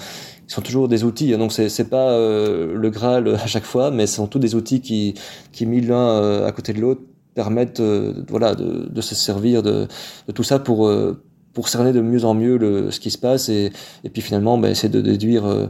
qui 0.46 0.54
sont 0.54 0.61
toujours 0.61 0.88
des 0.88 1.04
outils. 1.04 1.32
Hein. 1.32 1.38
Donc 1.38 1.54
c'est 1.54 1.70
c'est 1.70 1.88
pas 1.88 2.18
le 2.18 2.90
graal 2.90 3.28
à 3.34 3.46
chaque 3.46 3.64
fois, 3.64 3.90
mais 3.90 4.06
ce 4.06 4.16
sont 4.16 4.26
tous 4.26 4.38
des 4.38 4.54
outils 4.54 4.82
qui 4.82 5.14
qui 5.52 5.64
mis 5.64 5.80
l'un 5.80 6.44
à 6.44 6.52
côté 6.52 6.75
de 6.75 6.80
l'autre 6.82 7.00
permettent 7.34 7.80
voilà 8.28 8.54
de, 8.54 8.90
de 8.90 9.00
se 9.00 9.14
servir 9.14 9.62
de, 9.62 9.88
de 10.28 10.32
tout 10.32 10.42
ça 10.42 10.58
pour 10.58 10.90
pour 11.54 11.68
cerner 11.68 11.92
de 11.92 12.00
mieux 12.00 12.25
en 12.25 12.35
mieux 12.35 12.56
le, 12.56 12.90
ce 12.90 13.00
qui 13.00 13.11
se 13.11 13.18
passe 13.18 13.49
et, 13.49 13.73
et 14.04 14.09
puis 14.11 14.23
finalement 14.23 14.59
ben, 14.59 14.71
essayer 14.71 14.88
de 14.88 15.00
déduire 15.00 15.47
euh, 15.47 15.66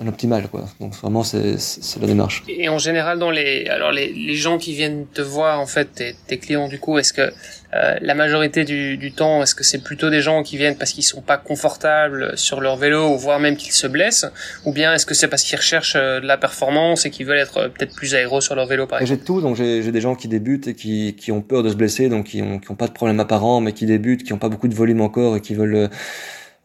un 0.00 0.06
optimal 0.06 0.48
quoi. 0.48 0.64
Donc 0.80 0.94
vraiment 0.94 1.22
c'est 1.22 1.58
c'est 1.58 2.00
la 2.00 2.06
démarche. 2.06 2.42
Et 2.48 2.68
en 2.68 2.78
général 2.78 3.18
dans 3.18 3.30
les 3.30 3.66
alors 3.68 3.92
les, 3.92 4.12
les 4.12 4.34
gens 4.34 4.58
qui 4.58 4.74
viennent 4.74 5.06
te 5.12 5.22
voir 5.22 5.60
en 5.60 5.66
fait 5.66 5.86
tes, 5.94 6.14
tes 6.26 6.38
clients 6.38 6.68
du 6.68 6.78
coup 6.78 6.98
est-ce 6.98 7.12
que 7.12 7.32
euh, 7.76 7.96
la 8.00 8.14
majorité 8.14 8.64
du, 8.64 8.96
du 8.96 9.12
temps 9.12 9.42
est-ce 9.42 9.54
que 9.54 9.64
c'est 9.64 9.82
plutôt 9.82 10.10
des 10.10 10.20
gens 10.20 10.42
qui 10.42 10.56
viennent 10.56 10.76
parce 10.76 10.92
qu'ils 10.92 11.04
sont 11.04 11.20
pas 11.20 11.36
confortables 11.36 12.36
sur 12.36 12.60
leur 12.60 12.76
vélo 12.76 13.08
ou 13.08 13.18
voire 13.18 13.38
même 13.38 13.56
qu'ils 13.56 13.72
se 13.72 13.86
blessent? 13.86 14.26
Ou 14.64 14.72
bien 14.72 14.94
est-ce 14.94 15.06
que 15.06 15.14
c'est 15.14 15.28
parce 15.28 15.42
qu'ils 15.42 15.56
recherchent 15.56 15.96
euh, 15.96 16.20
de 16.20 16.26
la 16.26 16.36
performance 16.36 17.06
et 17.06 17.10
qu'ils 17.10 17.26
veulent 17.26 17.38
être 17.38 17.58
euh, 17.58 17.68
peut-être 17.68 17.94
plus 17.94 18.14
aéro 18.14 18.40
sur 18.40 18.54
leur 18.54 18.66
vélo 18.66 18.86
par 18.86 19.00
exemple 19.00 19.20
J'ai 19.20 19.24
tout 19.24 19.40
donc 19.40 19.56
j'ai 19.56 19.92
des 19.92 20.00
gens 20.00 20.14
qui 20.14 20.28
débutent 20.28 20.68
et 20.68 20.74
qui 20.74 21.14
qui 21.14 21.32
ont 21.32 21.42
peur 21.42 21.62
de 21.62 21.70
se 21.70 21.74
blesser 21.74 22.08
donc 22.08 22.26
qui 22.26 22.42
ont 22.42 22.58
qui 22.58 22.70
ont 22.70 22.76
pas 22.76 22.88
de 22.88 22.92
problème 22.92 23.20
apparent 23.20 23.60
mais 23.60 23.72
qui 23.72 23.86
débutent 23.86 24.24
qui 24.24 24.32
ont 24.32 24.38
pas 24.38 24.48
beaucoup 24.48 24.68
de 24.68 24.74
volume 24.74 25.00
encore 25.00 25.36
et 25.36 25.40
qui 25.40 25.54
veulent 25.54 25.74
euh, 25.74 25.88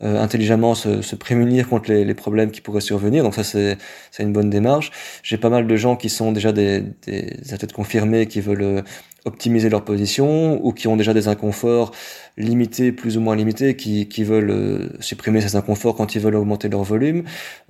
intelligemment 0.02 0.76
se, 0.76 1.02
se, 1.02 1.16
prémunir 1.16 1.70
contre 1.70 1.92
les, 1.92 2.06
les, 2.06 2.14
problèmes 2.14 2.52
qui 2.52 2.62
pourraient 2.62 2.82
survenir. 2.82 3.24
Donc 3.24 3.36
ça, 3.36 3.44
c'est 3.44 3.78
une 4.20 4.34
bonne 4.34 4.50
démarche. 4.50 4.92
J'ai 5.24 5.38
pas 5.38 5.50
mal 5.50 5.68
de 5.68 5.76
gens 5.76 5.96
qui 5.96 6.10
sont 6.10 6.32
déjà 6.32 6.52
des, 6.52 6.84
des 7.06 7.54
athlètes 7.54 7.74
confirmés 7.74 8.28
qui 8.28 8.42
veulent 8.42 8.62
euh, 8.62 8.82
optimiser 9.26 9.70
leur 9.70 9.84
position 9.86 10.64
ou 10.66 10.74
qui 10.74 10.88
ont 10.88 10.98
déjà 10.98 11.14
des 11.14 11.28
inconforts 11.28 11.92
limités, 12.38 12.92
plus 12.92 13.18
ou 13.18 13.22
moins 13.22 13.36
limités, 13.36 13.76
qui, 13.76 14.08
qui 14.08 14.24
veulent 14.24 14.50
euh, 14.50 14.90
supprimer 15.00 15.42
ces 15.42 15.56
inconforts 15.56 15.96
quand 15.96 16.16
ils 16.16 16.22
veulent 16.22 16.36
augmenter 16.36 16.70
leur 16.70 16.84
volume. 16.84 17.24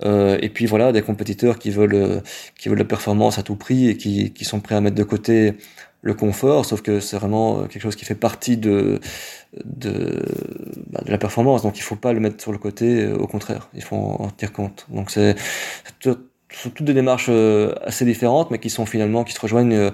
Euh, 0.04 0.38
et 0.40 0.48
puis 0.48 0.66
voilà, 0.66 0.92
des 0.92 1.02
compétiteurs 1.02 1.58
qui 1.58 1.70
veulent, 1.70 2.22
qui 2.58 2.68
veulent 2.68 2.78
la 2.78 2.84
performance 2.84 3.38
à 3.38 3.42
tout 3.42 3.56
prix 3.56 3.88
et 3.88 3.96
qui, 3.96 4.32
qui 4.32 4.44
sont 4.44 4.60
prêts 4.60 4.74
à 4.74 4.80
mettre 4.80 4.96
de 4.96 5.04
côté 5.04 5.54
le 6.02 6.14
confort, 6.14 6.66
sauf 6.66 6.82
que 6.82 7.00
c'est 7.00 7.16
vraiment 7.16 7.66
quelque 7.68 7.82
chose 7.82 7.96
qui 7.96 8.04
fait 8.04 8.16
partie 8.16 8.56
de, 8.56 9.00
de, 9.64 10.22
bah, 10.90 11.00
de 11.04 11.10
la 11.10 11.18
performance. 11.18 11.62
Donc 11.62 11.78
il 11.78 11.82
faut 11.82 11.96
pas 11.96 12.12
le 12.12 12.20
mettre 12.20 12.42
sur 12.42 12.52
le 12.52 12.58
côté, 12.58 13.04
euh, 13.04 13.16
au 13.16 13.26
contraire, 13.26 13.68
il 13.74 13.82
faut 13.82 13.96
en, 13.96 14.28
tenir 14.30 14.52
compte. 14.52 14.86
Donc 14.90 15.10
c'est 15.10 15.36
sont 16.56 16.70
toutes 16.70 16.86
des 16.86 16.94
démarches 16.94 17.26
euh, 17.28 17.74
assez 17.84 18.04
différentes, 18.04 18.50
mais 18.50 18.58
qui 18.58 18.70
sont 18.70 18.86
finalement 18.86 19.24
qui 19.24 19.32
se 19.32 19.40
rejoignent 19.40 19.74
euh, 19.74 19.90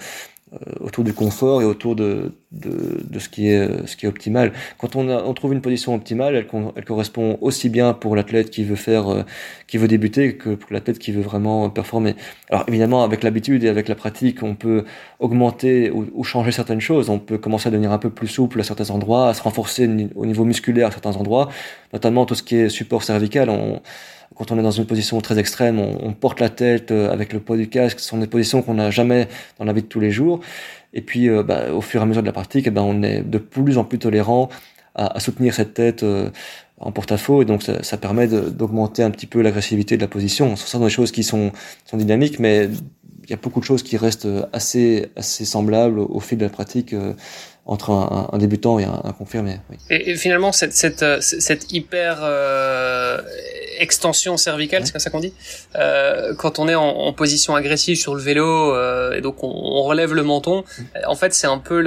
autour 0.81 1.05
du 1.05 1.13
confort 1.13 1.63
et 1.63 1.65
autour 1.65 1.97
de, 1.97 2.33
de, 2.53 3.01
de, 3.05 3.19
ce 3.19 3.29
qui 3.29 3.49
est 3.49 3.87
ce 3.87 3.97
qui 3.97 4.07
est 4.07 4.09
optimal. 4.09 4.53
Quand 4.79 4.97
on, 4.97 5.09
a, 5.09 5.23
on 5.23 5.35
trouve 5.35 5.53
une 5.53 5.61
position 5.61 5.95
optimale, 5.95 6.35
elle, 6.35 6.47
elle 6.77 6.85
correspond 6.85 7.39
aussi 7.41 7.69
bien 7.69 7.93
pour 7.93 8.17
l'athlète 8.17 8.51
qui 8.51 8.65
veut 8.65 8.77
faire 8.77 9.25
qui 9.67 9.79
veut 9.79 9.89
débuter 9.89 10.37
que 10.37 10.55
pour 10.55 10.73
l'athlète 10.73 10.99
qui 10.99 11.13
veut 11.13 11.23
vraiment 11.23 11.69
performer. 11.71 12.15
Alors 12.51 12.65
évidemment, 12.69 13.05
avec 13.05 13.23
l'habitude 13.23 13.65
et 13.65 13.69
avec 13.69 13.89
la 13.89 13.95
pratique, 13.95 14.43
on 14.43 14.55
peut 14.55 14.85
augmenter 15.19 15.91
ou, 15.91 16.07
ou, 16.15 16.25
changer 16.25 16.53
certaines 16.53 16.81
choses. 16.81 17.11
On 17.11 17.19
peut 17.19 17.39
commencer 17.39 17.69
à 17.69 17.71
devenir 17.71 17.93
un 17.93 17.99
peu 17.99 18.11
plus 18.11 18.29
souple 18.29 18.61
à 18.61 18.65
certains 18.65 18.91
endroits, 18.91 19.29
à 19.29 19.35
se 19.35 19.43
renforcer 19.43 19.89
au 20.15 20.27
niveau 20.27 20.45
musculaire 20.45 20.89
à 20.89 20.91
certains 20.91 21.17
endroits, 21.17 21.49
notamment 21.93 22.27
tout 22.27 22.35
ce 22.35 22.43
qui 22.43 22.57
est 22.57 22.69
support 22.69 23.03
cervical. 23.03 23.51
Quand 24.35 24.53
on 24.53 24.59
est 24.59 24.63
dans 24.63 24.71
une 24.71 24.87
position 24.87 25.21
très 25.21 25.39
extrême, 25.39 25.81
on, 25.81 26.13
porte 26.13 26.41
la 26.41 26.49
tête 26.49 26.91
euh, 26.91 27.11
avec 27.11 27.33
le 27.33 27.41
poids 27.41 27.57
du 27.57 27.69
casque. 27.69 28.01
Ce 28.01 28.09
sont 28.09 28.19
des 28.19 28.27
positions 28.27 28.63
qu'on 28.63 28.75
n'a 28.75 28.91
jamais 28.91 29.29
dans 29.59 29.65
la 29.65 29.73
vie 29.73 29.83
de 29.83 29.87
tous 29.87 30.01
les 30.01 30.11
jours. 30.11 30.41
Et 30.95 31.01
puis, 31.01 31.29
euh, 31.29 31.43
bah, 31.43 31.73
au 31.73 31.81
fur 31.81 32.01
et 32.01 32.05
à 32.05 32.07
mesure 32.07 32.23
de 32.23 32.27
la 32.27 32.33
pratique, 32.33 32.67
eh 32.67 32.71
ben, 32.71 32.83
on 32.83 33.03
est 33.03 33.23
de 33.23 33.39
plus 33.39 33.79
en 33.79 33.85
plus 33.85 33.99
tolérant 33.99 34.49
à, 34.95 35.21
soutenir 35.21 35.55
cette 35.55 35.75
tête 35.75 36.03
euh, 36.03 36.31
en 36.79 36.93
porte-à-faux. 36.93 37.43
Et 37.43 37.45
donc, 37.45 37.63
ça, 37.63 37.97
permet 37.97 38.29
d'augmenter 38.29 39.03
un 39.03 39.11
petit 39.11 39.27
peu 39.27 39.43
l'agressivité 39.43 39.97
de 39.97 40.03
la 40.03 40.09
position. 40.09 40.57
Ce 40.57 40.69
sont 40.69 40.81
des 40.81 40.91
choses 40.91 41.11
qui 41.11 41.25
sont, 41.25 41.53
sont 41.85 41.97
dynamiques, 41.97 42.39
mais 42.39 42.69
il 43.25 43.31
y 43.31 43.35
a 43.35 43.37
beaucoup 43.37 43.61
de 43.61 43.65
choses 43.65 43.83
qui 43.83 43.97
restent 43.97 44.29
assez, 44.53 45.09
assez 45.17 45.45
semblables 45.45 45.99
au 45.99 46.21
fil 46.21 46.39
de 46.39 46.45
la 46.45 46.51
pratique 46.51 46.95
entre 47.69 47.91
un, 47.91 48.39
débutant 48.39 48.79
et 48.79 48.85
un, 48.85 49.15
confirmé. 49.17 49.61
Et, 49.91 50.17
finalement, 50.17 50.53
cette, 50.53 50.73
cette, 50.73 51.05
cette 51.21 51.73
hyper 51.73 52.25
extension 53.79 54.37
cervicale, 54.37 54.85
c'est 54.85 54.93
comme 54.93 55.01
ça 55.01 55.11
qu'on 55.11 55.21
dit. 55.21 55.33
Euh, 55.77 56.35
quand 56.35 56.59
on 56.59 56.69
est 56.69 56.75
en, 56.75 57.13
position 57.13 57.57
agressive 57.57 57.97
sur 57.97 58.15
le 58.15 58.23
vélo 58.23 58.75
euh, 58.75 59.15
et 59.15 59.21
donc 59.21 59.43
on, 59.43 59.83
relève 59.83 60.15
le 60.15 60.23
menton, 60.23 60.65
en 61.07 61.17
fait 61.17 61.33
c'est 61.33 61.47
un 61.47 61.59
peu 61.59 61.81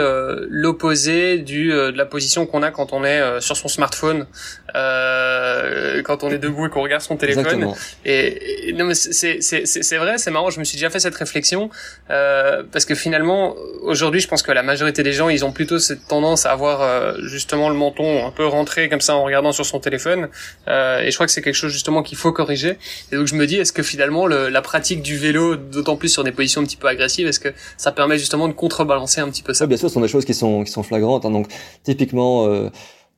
l'opposé 0.50 1.38
du 1.38 1.72
euh, 1.72 1.92
de 1.92 1.98
la 1.98 2.06
position 2.06 2.46
qu'on 2.46 2.64
a 2.64 2.72
quand 2.72 2.92
on 2.94 3.06
est 3.06 3.40
sur 3.40 3.56
son 3.56 3.68
smartphone, 3.68 4.26
quand 4.74 6.24
on 6.24 6.30
est 6.30 6.40
debout 6.40 6.66
et 6.66 6.70
qu'on 6.70 6.82
regarde 6.82 7.02
son 7.02 7.18
téléphone. 7.18 7.74
Et, 8.06 8.74
non 8.74 8.86
mais 8.86 8.96
c'est 8.96 9.42
c'est 9.42 9.98
vrai, 9.98 10.18
c'est 10.18 10.32
marrant. 10.32 10.50
Je 10.50 10.60
me 10.60 10.64
suis 10.64 10.78
déjà 10.78 10.90
fait 10.90 11.00
cette 11.00 11.16
réflexion 11.16 11.70
parce 12.08 12.86
que 12.86 12.96
finalement 12.96 13.56
aujourd'hui, 13.84 14.22
je 14.22 14.28
pense 14.28 14.42
que 14.42 14.52
la 14.52 14.64
majorité 14.64 15.04
des 15.04 15.14
gens 15.14 15.30
ils 15.30 15.46
ont 15.46 15.52
plutôt 15.52 15.71
cette 15.78 16.08
tendance 16.08 16.46
à 16.46 16.52
avoir 16.52 17.18
justement 17.22 17.70
le 17.70 17.76
menton 17.76 18.26
un 18.26 18.32
peu 18.32 18.46
rentré 18.46 18.90
comme 18.90 19.02
ça 19.02 19.16
en 19.16 19.24
regardant 19.24 19.52
sur 19.52 19.66
son 19.66 19.80
téléphone. 19.80 20.30
et 20.68 21.08
je 21.10 21.14
crois 21.14 21.26
que 21.26 21.32
c'est 21.32 21.42
quelque 21.42 21.56
chose 21.56 21.72
justement 21.72 22.04
qu'il 22.04 22.18
faut 22.18 22.32
corriger. 22.32 22.78
Et 23.12 23.16
donc 23.16 23.28
je 23.28 23.36
me 23.36 23.46
dis, 23.46 23.58
est-ce 23.58 23.74
que 23.74 23.84
finalement 23.84 24.28
la 24.28 24.62
pratique 24.62 25.02
du 25.02 25.18
vélo, 25.18 25.56
d'autant 25.56 25.96
plus 25.96 26.10
sur 26.10 26.24
des 26.24 26.32
positions 26.32 26.62
un 26.62 26.66
petit 26.66 26.78
peu 26.78 26.88
agressives, 26.88 27.28
est-ce 27.28 27.40
que 27.40 27.54
ça 27.78 27.92
permet 27.92 28.18
justement 28.18 28.48
de 28.48 28.54
contrebalancer 28.54 29.22
un 29.22 29.30
petit 29.30 29.44
peu 29.44 29.54
ça? 29.54 29.68
Bien 29.68 29.78
sûr, 29.78 29.90
ce 29.90 29.94
sont 29.94 30.02
des 30.02 30.08
choses 30.08 30.26
qui 30.26 30.34
sont 30.34 30.64
qui 30.64 30.72
sont 30.72 30.84
flagrantes. 30.84 31.26
Hein. 31.26 31.32
Donc 31.32 31.48
typiquement, 31.84 32.48
euh, 32.48 32.70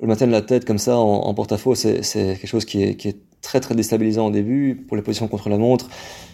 le 0.01 0.07
matin 0.07 0.27
de 0.27 0.31
la 0.31 0.41
tête 0.41 0.65
comme 0.65 0.77
ça 0.77 0.97
en, 0.97 1.33
porte-à-faux, 1.33 1.75
c'est 1.75 2.01
quelque 2.03 2.47
chose 2.47 2.65
qui 2.65 2.83
est, 2.83 3.17
très 3.41 3.59
très 3.59 3.75
déstabilisant 3.75 4.27
au 4.27 4.31
début 4.31 4.85
pour 4.87 4.95
les 4.95 5.03
positions 5.03 5.27
contre 5.27 5.49
la 5.49 5.57
montre. 5.57 5.89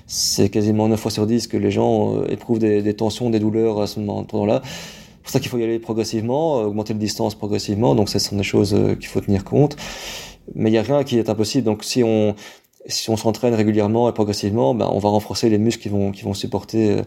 C'est 0.05 0.49
quasiment 0.49 0.88
9 0.88 0.99
fois 0.99 1.09
sur 1.09 1.25
10 1.25 1.47
que 1.47 1.57
les 1.57 1.71
gens 1.71 2.17
euh, 2.17 2.27
éprouvent 2.29 2.59
des, 2.59 2.93
tensions, 2.93 3.31
des 3.31 3.39
douleurs 3.39 3.81
à 3.81 3.88
ce 3.88 3.99
moment-là. 3.99 4.61
Pour 5.29 5.33
ça 5.33 5.39
qu'il 5.39 5.50
faut 5.50 5.59
y 5.59 5.63
aller 5.63 5.77
progressivement, 5.77 6.55
augmenter 6.63 6.93
la 6.93 7.00
distance 7.00 7.36
progressivement. 7.36 7.93
Donc, 7.93 8.09
ce 8.09 8.17
sont 8.17 8.36
des 8.36 8.41
choses 8.41 8.74
euh, 8.74 8.95
qu'il 8.95 9.05
faut 9.07 9.21
tenir 9.21 9.43
compte 9.43 9.77
mais 10.55 10.69
il 10.69 10.74
n'y 10.74 10.79
a 10.79 10.81
rien 10.81 11.03
qui 11.03 11.17
est 11.17 11.29
impossible. 11.29 11.65
Donc 11.65 11.83
si 11.83 12.03
on 12.03 12.36
si 12.86 13.09
on 13.09 13.17
s'entraîne 13.17 13.53
régulièrement 13.53 14.09
et 14.09 14.13
progressivement, 14.13 14.74
ben, 14.74 14.89
on 14.91 15.00
va 15.00 15.09
renforcer 15.09 15.50
les 15.50 15.57
muscles 15.57 15.83
qui 15.83 15.89
vont 15.89 16.12
qui 16.12 16.24
vont 16.24 16.33
supporter 16.33 16.91
euh, 16.91 17.01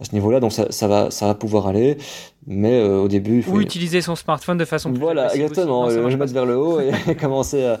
à 0.00 0.04
ce 0.04 0.12
niveau-là. 0.12 0.38
Donc 0.38 0.52
ça, 0.52 0.70
ça 0.70 0.86
va 0.86 1.10
ça 1.10 1.26
va 1.26 1.34
pouvoir 1.34 1.66
aller 1.66 1.96
mais 2.46 2.74
euh, 2.74 3.00
au 3.00 3.08
début 3.08 3.42
faut... 3.42 3.52
ou 3.52 3.60
utiliser 3.60 4.00
son 4.00 4.16
smartphone 4.16 4.58
de 4.58 4.64
façon 4.64 4.90
plus 4.90 5.00
voilà 5.00 5.34
exactement. 5.34 5.88
Je 5.88 5.98
vais 5.98 6.16
mettre 6.16 6.32
vers 6.32 6.44
le 6.44 6.56
haut 6.58 6.80
et 6.80 7.14
commencer 7.20 7.64
à 7.64 7.78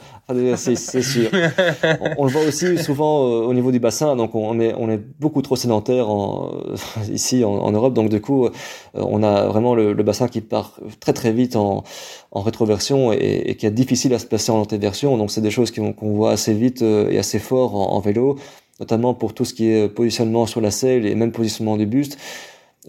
c'est 0.56 0.76
sûr. 0.76 1.30
On, 2.18 2.24
le 2.24 2.30
voit 2.30 2.42
aussi 2.42 2.78
souvent 2.78 3.26
euh, 3.26 3.46
au 3.46 3.52
niveau 3.52 3.72
du 3.72 3.78
bassin 3.78 4.16
donc 4.16 4.34
on 4.34 4.58
est 4.58 4.74
on 4.78 4.90
est 4.90 5.00
beaucoup 5.20 5.42
trop 5.42 5.56
sédentaire 5.56 6.08
en, 6.08 6.52
ici 7.12 7.44
en, 7.44 7.70
Europe. 7.72 7.92
Donc 7.92 8.08
du 8.08 8.20
coup 8.20 8.48
on 8.94 9.22
a 9.22 9.46
vraiment 9.46 9.74
le, 9.74 9.94
bassin 10.02 10.28
qui 10.28 10.40
part 10.40 10.78
très 11.00 11.12
très 11.12 11.32
vite 11.32 11.56
en, 11.56 11.84
en 12.30 12.40
rétroversion 12.40 13.12
et, 13.12 13.42
et, 13.46 13.56
qui 13.56 13.66
est 13.66 13.70
difficile 13.70 14.14
à 14.14 14.18
se 14.18 14.26
placer 14.26 14.50
en 14.50 14.60
antéversion. 14.60 15.18
Donc 15.18 15.30
c'est 15.30 15.42
des 15.42 15.50
choses 15.50 15.70
qu'on 15.72 16.14
voit 16.14 16.32
assez 16.32 16.54
vite 16.54 16.82
euh, 16.82 17.10
et 17.10 17.18
assez 17.18 17.38
fort 17.38 17.74
en, 17.74 17.92
en 17.96 18.00
vélo 18.00 18.38
notamment 18.80 19.14
pour 19.14 19.34
tout 19.34 19.44
ce 19.44 19.54
qui 19.54 19.70
est 19.70 19.88
positionnement 19.88 20.46
sur 20.46 20.60
la 20.60 20.72
selle 20.72 21.06
et 21.06 21.14
même 21.14 21.30
positionnement 21.30 21.76
du 21.76 21.86
buste 21.86 22.18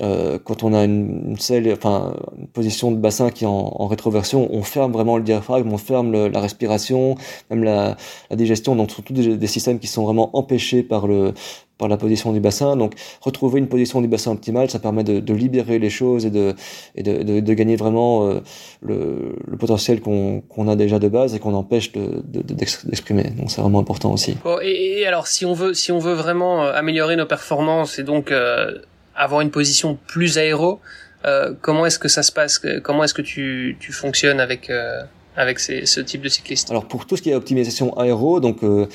euh, 0.01 0.37
quand 0.43 0.63
on 0.63 0.73
a 0.73 0.83
une, 0.83 1.29
une, 1.29 1.39
selle, 1.39 1.71
enfin 1.71 2.15
une 2.37 2.47
position 2.47 2.91
de 2.91 2.97
bassin 2.97 3.29
qui 3.29 3.45
est 3.45 3.47
en, 3.47 3.75
en, 3.79 3.87
rétroversion, 3.87 4.49
on 4.51 4.61
ferme 4.61 4.91
vraiment 4.91 5.17
le 5.17 5.23
diaphragme, 5.23 5.71
on 5.71 5.77
ferme 5.77 6.11
le, 6.11 6.27
la 6.27 6.41
respiration, 6.41 7.15
même 7.49 7.63
la, 7.63 7.95
la, 8.29 8.35
digestion. 8.35 8.75
Donc, 8.75 8.89
ce 8.89 8.97
sont 8.97 9.01
tous 9.03 9.13
des, 9.13 9.37
des, 9.37 9.47
systèmes 9.47 9.79
qui 9.79 9.87
sont 9.87 10.03
vraiment 10.03 10.35
empêchés 10.37 10.83
par 10.83 11.07
le 11.07 11.33
par 11.77 11.87
la 11.89 11.97
position 11.97 12.31
du 12.31 12.39
bassin. 12.39 12.75
Donc, 12.77 12.93
retrouver 13.21 13.59
une 13.59 13.67
position 13.67 14.01
du 14.01 14.07
bassin 14.07 14.31
optimale, 14.31 14.69
ça 14.69 14.79
permet 14.79 15.03
de, 15.03 15.19
de 15.19 15.33
libérer 15.33 15.79
les 15.79 15.89
choses 15.89 16.25
et 16.25 16.29
de 16.29 16.55
et 16.95 17.03
de, 17.03 17.23
de, 17.23 17.39
de 17.39 17.53
gagner 17.53 17.77
vraiment 17.77 18.27
euh, 18.27 18.41
le, 18.81 19.35
le, 19.47 19.57
potentiel 19.57 20.01
qu'on 20.01 20.41
qu'on 20.41 20.67
a 20.67 20.75
déjà 20.75 20.99
de 20.99 21.07
base 21.07 21.35
et 21.35 21.39
qu'on 21.39 21.53
empêche 21.53 21.93
d'exprimer. 21.93 23.23
De, 23.23 23.29
donc, 23.29 23.49
c'est 23.49 23.61
vraiment 23.61 23.79
important 23.79 24.11
aussi. 24.11 24.35
Bon, 24.43 24.57
et, 24.61 24.99
et, 24.99 25.07
alors, 25.07 25.27
si 25.27 25.45
on 25.45 25.53
veut 25.53 25.73
si 25.73 25.93
on 25.93 25.99
veut 25.99 26.15
vraiment 26.15 26.65
euh, 26.65 26.73
améliorer 26.73 27.15
nos 27.15 27.25
performances 27.25 27.97
et 27.97 28.03
donc 28.03 28.31
euh 28.31 28.73
avoir 29.15 29.41
une 29.41 29.51
position 29.51 29.97
plus 30.07 30.37
aéro. 30.37 30.79
Euh, 31.25 31.53
comment 31.61 31.85
est-ce 31.85 31.99
que 31.99 32.07
ça 32.07 32.23
se 32.23 32.31
passe? 32.31 32.61
Comment 32.83 33.03
est-ce 33.03 33.13
que 33.13 33.21
tu, 33.21 33.77
tu 33.79 33.91
fonctionnes 33.91 34.39
avec 34.39 34.69
euh, 34.69 35.01
avec 35.35 35.59
ces, 35.59 35.85
ce 35.85 35.99
type 35.99 36.21
de 36.21 36.29
cycliste? 36.29 36.69
Alors 36.69 36.87
pour 36.87 37.05
tout 37.05 37.17
ce 37.17 37.21
qui 37.21 37.31
est 37.31 37.35
optimisation 37.35 37.97
aéro, 37.97 38.39
donc 38.39 38.63
euh, 38.63 38.87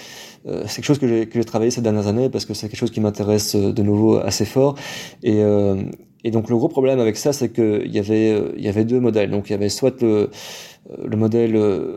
euh 0.46 0.62
c'est 0.66 0.76
quelque 0.76 0.84
chose 0.84 0.98
que 0.98 1.08
j'ai 1.08 1.26
que 1.26 1.38
j'ai 1.38 1.44
travaillé 1.44 1.70
ces 1.70 1.82
dernières 1.82 2.06
années 2.06 2.30
parce 2.30 2.44
que 2.44 2.54
c'est 2.54 2.68
quelque 2.68 2.78
chose 2.78 2.92
qui 2.92 3.00
m'intéresse 3.00 3.56
de 3.56 3.82
nouveau 3.82 4.18
assez 4.18 4.44
fort 4.44 4.76
et 5.22 5.42
et 6.22 6.30
donc 6.30 6.50
le 6.50 6.56
gros 6.56 6.68
problème 6.68 7.00
avec 7.00 7.16
ça, 7.16 7.32
c'est 7.32 7.48
que 7.48 7.82
il 7.84 7.92
y 7.92 7.98
avait 7.98 8.38
il 8.56 8.64
y 8.64 8.68
avait 8.68 8.84
deux 8.84 9.00
modèles. 9.00 9.30
Donc 9.30 9.48
il 9.48 9.52
y 9.52 9.56
avait 9.56 9.68
soit 9.68 10.00
le 10.02 10.30
le 11.04 11.16
modèle 11.16 11.56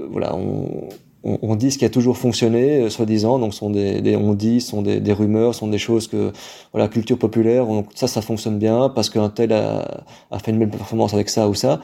voilà 0.10 0.36
on 0.36 0.90
on, 1.24 1.40
on, 1.42 1.56
dit 1.56 1.72
ce 1.72 1.78
qui 1.78 1.86
a 1.86 1.90
toujours 1.90 2.18
fonctionné, 2.18 2.82
euh, 2.82 2.90
soi-disant, 2.90 3.40
donc 3.40 3.54
sont 3.54 3.70
des, 3.70 4.02
des, 4.02 4.16
on 4.16 4.34
dit, 4.34 4.62
sont 4.62 4.82
des, 4.82 5.00
des, 5.00 5.14
rumeurs, 5.14 5.56
sont 5.56 5.68
des 5.68 5.78
choses 5.78 6.08
que 6.08 6.32
voilà 6.74 6.88
culture 6.88 7.18
populaire, 7.18 7.66
donc 7.66 7.88
ça 7.96 8.08
ça 8.08 8.22
fonctionne 8.22 8.60
bien 8.60 8.90
parce 8.90 9.10
qu'un 9.10 9.30
tel 9.30 9.54
a, 9.54 10.06
a, 10.32 10.40
fait 10.40 10.52
une 10.52 10.60
belle 10.60 10.70
performance 10.70 11.14
avec 11.14 11.30
ça 11.30 11.48
ou 11.48 11.54
ça. 11.54 11.82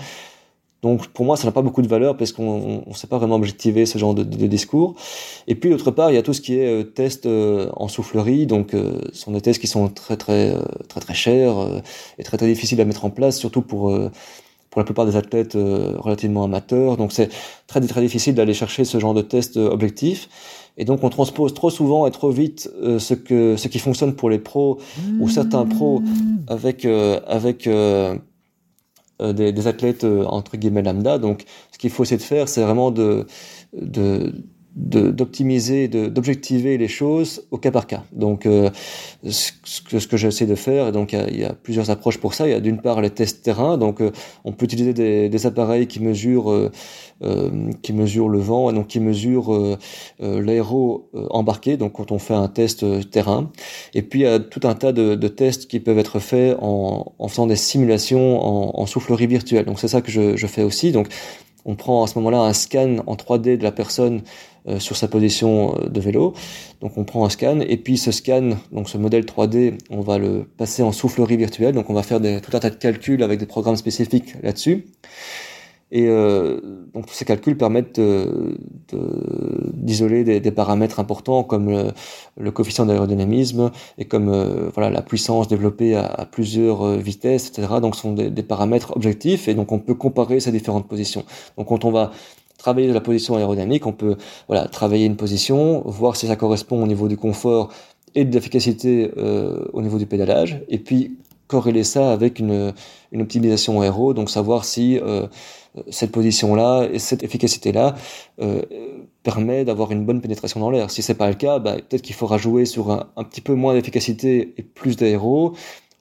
Donc 0.81 1.07
pour 1.07 1.25
moi 1.25 1.35
ça 1.35 1.45
n'a 1.45 1.51
pas 1.51 1.61
beaucoup 1.61 1.81
de 1.81 1.87
valeur 1.87 2.15
parce 2.15 2.31
qu'on 2.31 2.83
ne 2.87 2.93
sait 2.93 3.07
pas 3.07 3.17
vraiment 3.17 3.35
objectiver 3.35 3.85
ce 3.85 3.97
genre 3.97 4.13
de, 4.13 4.23
de, 4.23 4.47
discours. 4.47 4.95
Et 5.47 5.55
puis 5.55 5.69
d'autre 5.69 5.91
part 5.91 6.09
il 6.11 6.15
y 6.15 6.17
a 6.17 6.23
tout 6.23 6.33
ce 6.33 6.41
qui 6.41 6.55
est 6.57 6.67
euh, 6.67 6.83
test 6.83 7.25
euh, 7.25 7.69
en 7.75 7.87
soufflerie, 7.89 8.45
donc 8.45 8.73
euh, 8.73 9.01
ce 9.11 9.23
sont 9.23 9.31
des 9.31 9.41
tests 9.41 9.59
qui 9.59 9.67
sont 9.67 9.89
très 9.89 10.15
très 10.15 10.53
très 10.87 11.01
très, 11.01 11.13
chers 11.13 11.55
et 12.17 12.23
très 12.23 12.37
très 12.37 12.47
difficiles 12.47 12.79
à 12.79 12.85
mettre 12.85 13.03
en 13.05 13.09
place, 13.09 13.37
surtout 13.37 13.61
pour 13.61 13.93
pour 14.69 14.79
la 14.79 14.85
plupart 14.85 15.05
des 15.05 15.15
athlètes 15.15 15.55
euh, 15.55 15.93
relativement 15.97 16.43
amateurs. 16.43 16.97
Donc 16.97 17.11
c'est 17.11 17.29
très 17.67 17.81
très 17.81 18.01
difficile 18.01 18.35
d'aller 18.35 18.53
chercher 18.53 18.85
ce 18.85 18.99
genre 18.99 19.13
de 19.13 19.21
test 19.21 19.57
euh, 19.57 19.69
objectif. 19.69 20.29
Et 20.77 20.85
donc 20.85 21.03
on 21.03 21.09
transpose 21.09 21.53
trop 21.53 21.69
souvent 21.69 22.07
et 22.07 22.11
trop 22.11 22.29
vite 22.29 22.69
euh, 22.81 22.99
ce 22.99 23.13
que 23.13 23.55
ce 23.57 23.67
qui 23.67 23.79
fonctionne 23.79 24.15
pour 24.15 24.29
les 24.29 24.39
pros 24.39 24.79
ou 25.19 25.27
certains 25.27 25.65
pros 25.65 26.01
avec 26.47 26.85
avec 26.85 27.67
des, 29.19 29.51
des, 29.51 29.67
athlètes 29.67 30.05
entre 30.05 30.55
guillemets 30.55 30.83
lambda. 30.83 31.17
Donc 31.17 31.43
ce 31.71 31.77
qu'il 31.77 31.89
faut 31.89 32.03
essayer 32.03 32.17
de 32.17 32.21
faire, 32.21 32.47
c'est 32.47 32.61
vraiment 32.61 32.91
de 32.91 33.25
de 33.73 34.31
d'optimiser, 34.79 35.89
d'objectiver 35.89 36.77
les 36.77 36.87
choses 36.87 37.45
au 37.51 37.57
cas 37.57 37.69
par 37.69 37.85
cas. 37.85 38.03
Donc, 38.13 38.45
euh, 38.45 38.69
ce 39.27 39.51
que, 39.83 39.99
ce 39.99 40.07
que 40.07 40.15
j'essaie 40.15 40.45
de 40.45 40.55
faire, 40.55 40.87
et 40.87 40.91
donc 40.93 41.11
il 41.11 41.39
y, 41.39 41.43
a, 41.43 41.53
plusieurs 41.53 41.89
approches 41.89 42.17
pour 42.17 42.33
ça. 42.33 42.47
Il 42.47 42.51
y 42.51 42.53
a 42.53 42.61
d'une 42.61 42.79
part 42.79 43.01
les 43.01 43.09
tests 43.09 43.43
terrain, 43.43 43.77
donc 43.77 44.01
euh, 44.01 44.11
on 44.45 44.53
peut 44.53 44.65
utiliser 44.65 44.93
des, 44.93 45.27
des 45.27 45.45
appareils 45.45 45.87
qui 45.87 45.99
mesurent, 45.99 46.51
euh, 46.51 46.71
euh 47.23 47.49
qui 47.81 47.91
mesurent 47.91 48.29
le 48.29 48.39
vent, 48.39 48.69
et 48.69 48.73
donc 48.73 48.87
qui 48.87 49.01
mesurent 49.01 49.77
l'aéro 50.19 51.09
embarqué. 51.29 51.75
Donc 51.75 51.93
quand 51.93 52.11
on 52.11 52.19
fait 52.19 52.33
un 52.33 52.47
test 52.47 52.85
terrain, 53.11 53.51
et 53.93 54.01
puis 54.01 54.21
il 54.21 54.23
y 54.23 54.27
a 54.27 54.39
tout 54.39 54.61
un 54.63 54.75
tas 54.75 54.93
de, 54.93 55.15
de 55.15 55.27
tests 55.27 55.67
qui 55.67 55.81
peuvent 55.81 55.99
être 55.99 56.19
faits 56.19 56.57
en, 56.61 57.13
en 57.19 57.27
faisant 57.27 57.47
des 57.47 57.57
simulations 57.57 58.39
en, 58.41 58.81
en 58.81 58.85
soufflerie 58.85 59.27
virtuelle. 59.27 59.65
Donc 59.65 59.79
c'est 59.79 59.89
ça 59.89 60.01
que 60.01 60.11
je, 60.11 60.37
je 60.37 60.47
fais 60.47 60.63
aussi. 60.63 60.93
Donc 60.93 61.09
on 61.65 61.75
prend 61.75 62.03
à 62.03 62.07
ce 62.07 62.17
moment-là 62.17 62.39
un 62.39 62.53
scan 62.53 62.97
en 63.05 63.15
3D 63.15 63.57
de 63.57 63.63
la 63.63 63.71
personne 63.71 64.21
euh, 64.58 64.58
sur 64.77 64.95
sa 64.95 65.07
position 65.07 65.75
euh, 65.75 65.89
de 65.89 65.99
vélo. 65.99 66.33
Donc 66.81 66.97
on 66.97 67.03
prend 67.03 67.25
un 67.25 67.29
scan 67.29 67.59
et 67.61 67.77
puis 67.77 67.97
ce 67.97 68.11
scan, 68.11 68.51
donc 68.71 68.89
ce 68.89 68.97
modèle 68.97 69.23
3D, 69.23 69.77
on 69.89 70.01
va 70.01 70.17
le 70.17 70.45
passer 70.57 70.83
en 70.83 70.91
soufflerie 70.91 71.37
virtuelle. 71.37 71.73
Donc 71.73 71.89
on 71.89 71.93
va 71.93 72.03
faire 72.03 72.19
tout 72.19 72.57
un 72.57 72.59
tas 72.59 72.69
de 72.69 72.75
calculs 72.75 73.23
avec 73.23 73.39
des 73.39 73.45
programmes 73.45 73.77
spécifiques 73.77 74.35
là-dessus. 74.43 74.85
Et 75.91 76.05
euh, 76.07 76.59
donc 76.93 77.05
ces 77.09 77.25
calculs 77.25 77.57
permettent 77.57 77.99
d'isoler 79.73 80.23
de, 80.23 80.37
des, 80.37 80.51
paramètres 80.51 80.99
importants 80.99 81.43
comme 81.43 81.91
le, 82.37 82.51
coefficient 82.51 82.85
d'aérodynamisme 82.85 83.71
et 83.97 84.05
comme 84.05 84.29
euh, 84.29 84.69
voilà 84.75 84.91
la 84.91 85.01
puissance 85.01 85.47
développée 85.47 85.95
à, 85.95 86.27
plusieurs 86.31 86.83
euh, 86.83 86.97
vitesses, 86.97 87.49
etc. 87.49 87.67
Donc 87.81 87.95
ce 87.95 88.01
sont 88.01 88.13
des, 88.13 88.29
des, 88.29 88.43
paramètres 88.43 88.95
objectifs 88.95 89.47
et 89.47 89.55
donc 89.55 89.71
on 89.71 89.79
peut 89.79 89.95
comparer 89.95 90.39
ces 90.39 90.51
différentes 90.51 90.87
positions. 90.87 91.25
Donc 91.57 91.69
quand 91.69 91.85
on 91.85 91.91
va 91.91 92.11
travailler 92.59 92.87
de 92.87 92.93
la 92.93 93.01
position 93.01 93.35
aérodynamique, 93.37 93.87
on 93.87 93.93
peut 93.93 94.17
voilà 94.47 94.67
travailler 94.67 95.05
une 95.05 95.15
position, 95.15 95.81
voir 95.85 96.15
si 96.15 96.27
ça 96.27 96.35
correspond 96.35 96.83
au 96.83 96.87
niveau 96.87 97.07
du 97.07 97.17
confort 97.17 97.71
et 98.13 98.25
de 98.25 98.33
l'efficacité 98.33 99.11
euh, 99.17 99.65
au 99.73 99.81
niveau 99.81 99.97
du 99.97 100.05
pédalage, 100.05 100.61
et 100.67 100.77
puis 100.77 101.17
corréler 101.47 101.83
ça 101.83 102.11
avec 102.11 102.37
une, 102.37 102.73
une 103.11 103.21
optimisation 103.21 103.81
aéro, 103.81 104.13
donc 104.13 104.29
savoir 104.29 104.65
si 104.65 104.99
euh, 104.99 105.25
cette 105.89 106.11
position-là 106.11 106.87
et 106.91 106.99
cette 106.99 107.23
efficacité-là 107.23 107.95
euh, 108.39 108.61
permet 109.23 109.65
d'avoir 109.65 109.91
une 109.91 110.05
bonne 110.05 110.21
pénétration 110.21 110.59
dans 110.59 110.69
l'air. 110.69 110.91
Si 110.91 111.01
c'est 111.01 111.15
pas 111.15 111.27
le 111.27 111.35
cas, 111.35 111.57
bah, 111.57 111.75
peut-être 111.75 112.03
qu'il 112.03 112.15
faudra 112.15 112.37
jouer 112.37 112.65
sur 112.65 112.91
un, 112.91 113.07
un 113.15 113.23
petit 113.23 113.41
peu 113.41 113.55
moins 113.55 113.73
d'efficacité 113.73 114.53
et 114.57 114.63
plus 114.63 114.95
d'aéro, 114.95 115.53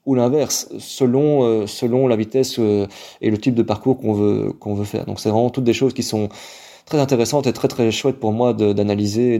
ou 0.09 0.15
l'inverse, 0.15 0.69
selon 0.79 1.45
euh, 1.45 1.67
selon 1.67 2.09
la 2.09 2.17
vitesse 2.17 2.59
euh, 2.59 2.87
et 3.21 3.29
le 3.29 3.37
type 3.37 3.55
de 3.55 3.63
parcours 3.63 4.01
qu'on 4.01 4.15
veut 4.15 4.53
qu'on 4.59 4.75
veut 4.75 4.87
faire. 4.87 5.05
Donc 5.05 5.21
c'est 5.21 5.29
vraiment 5.29 5.51
toutes 5.51 5.65
des 5.65 5.75
choses 5.75 5.93
qui 5.93 6.03
sont 6.03 6.31
très 6.87 6.99
intéressantes 6.99 7.47
et 7.47 7.53
très 7.53 7.69
très 7.69 7.91
chouettes 7.91 8.19
pour 8.19 8.33
moi 8.33 8.55
d'analyser 8.55 9.35
et 9.35 9.39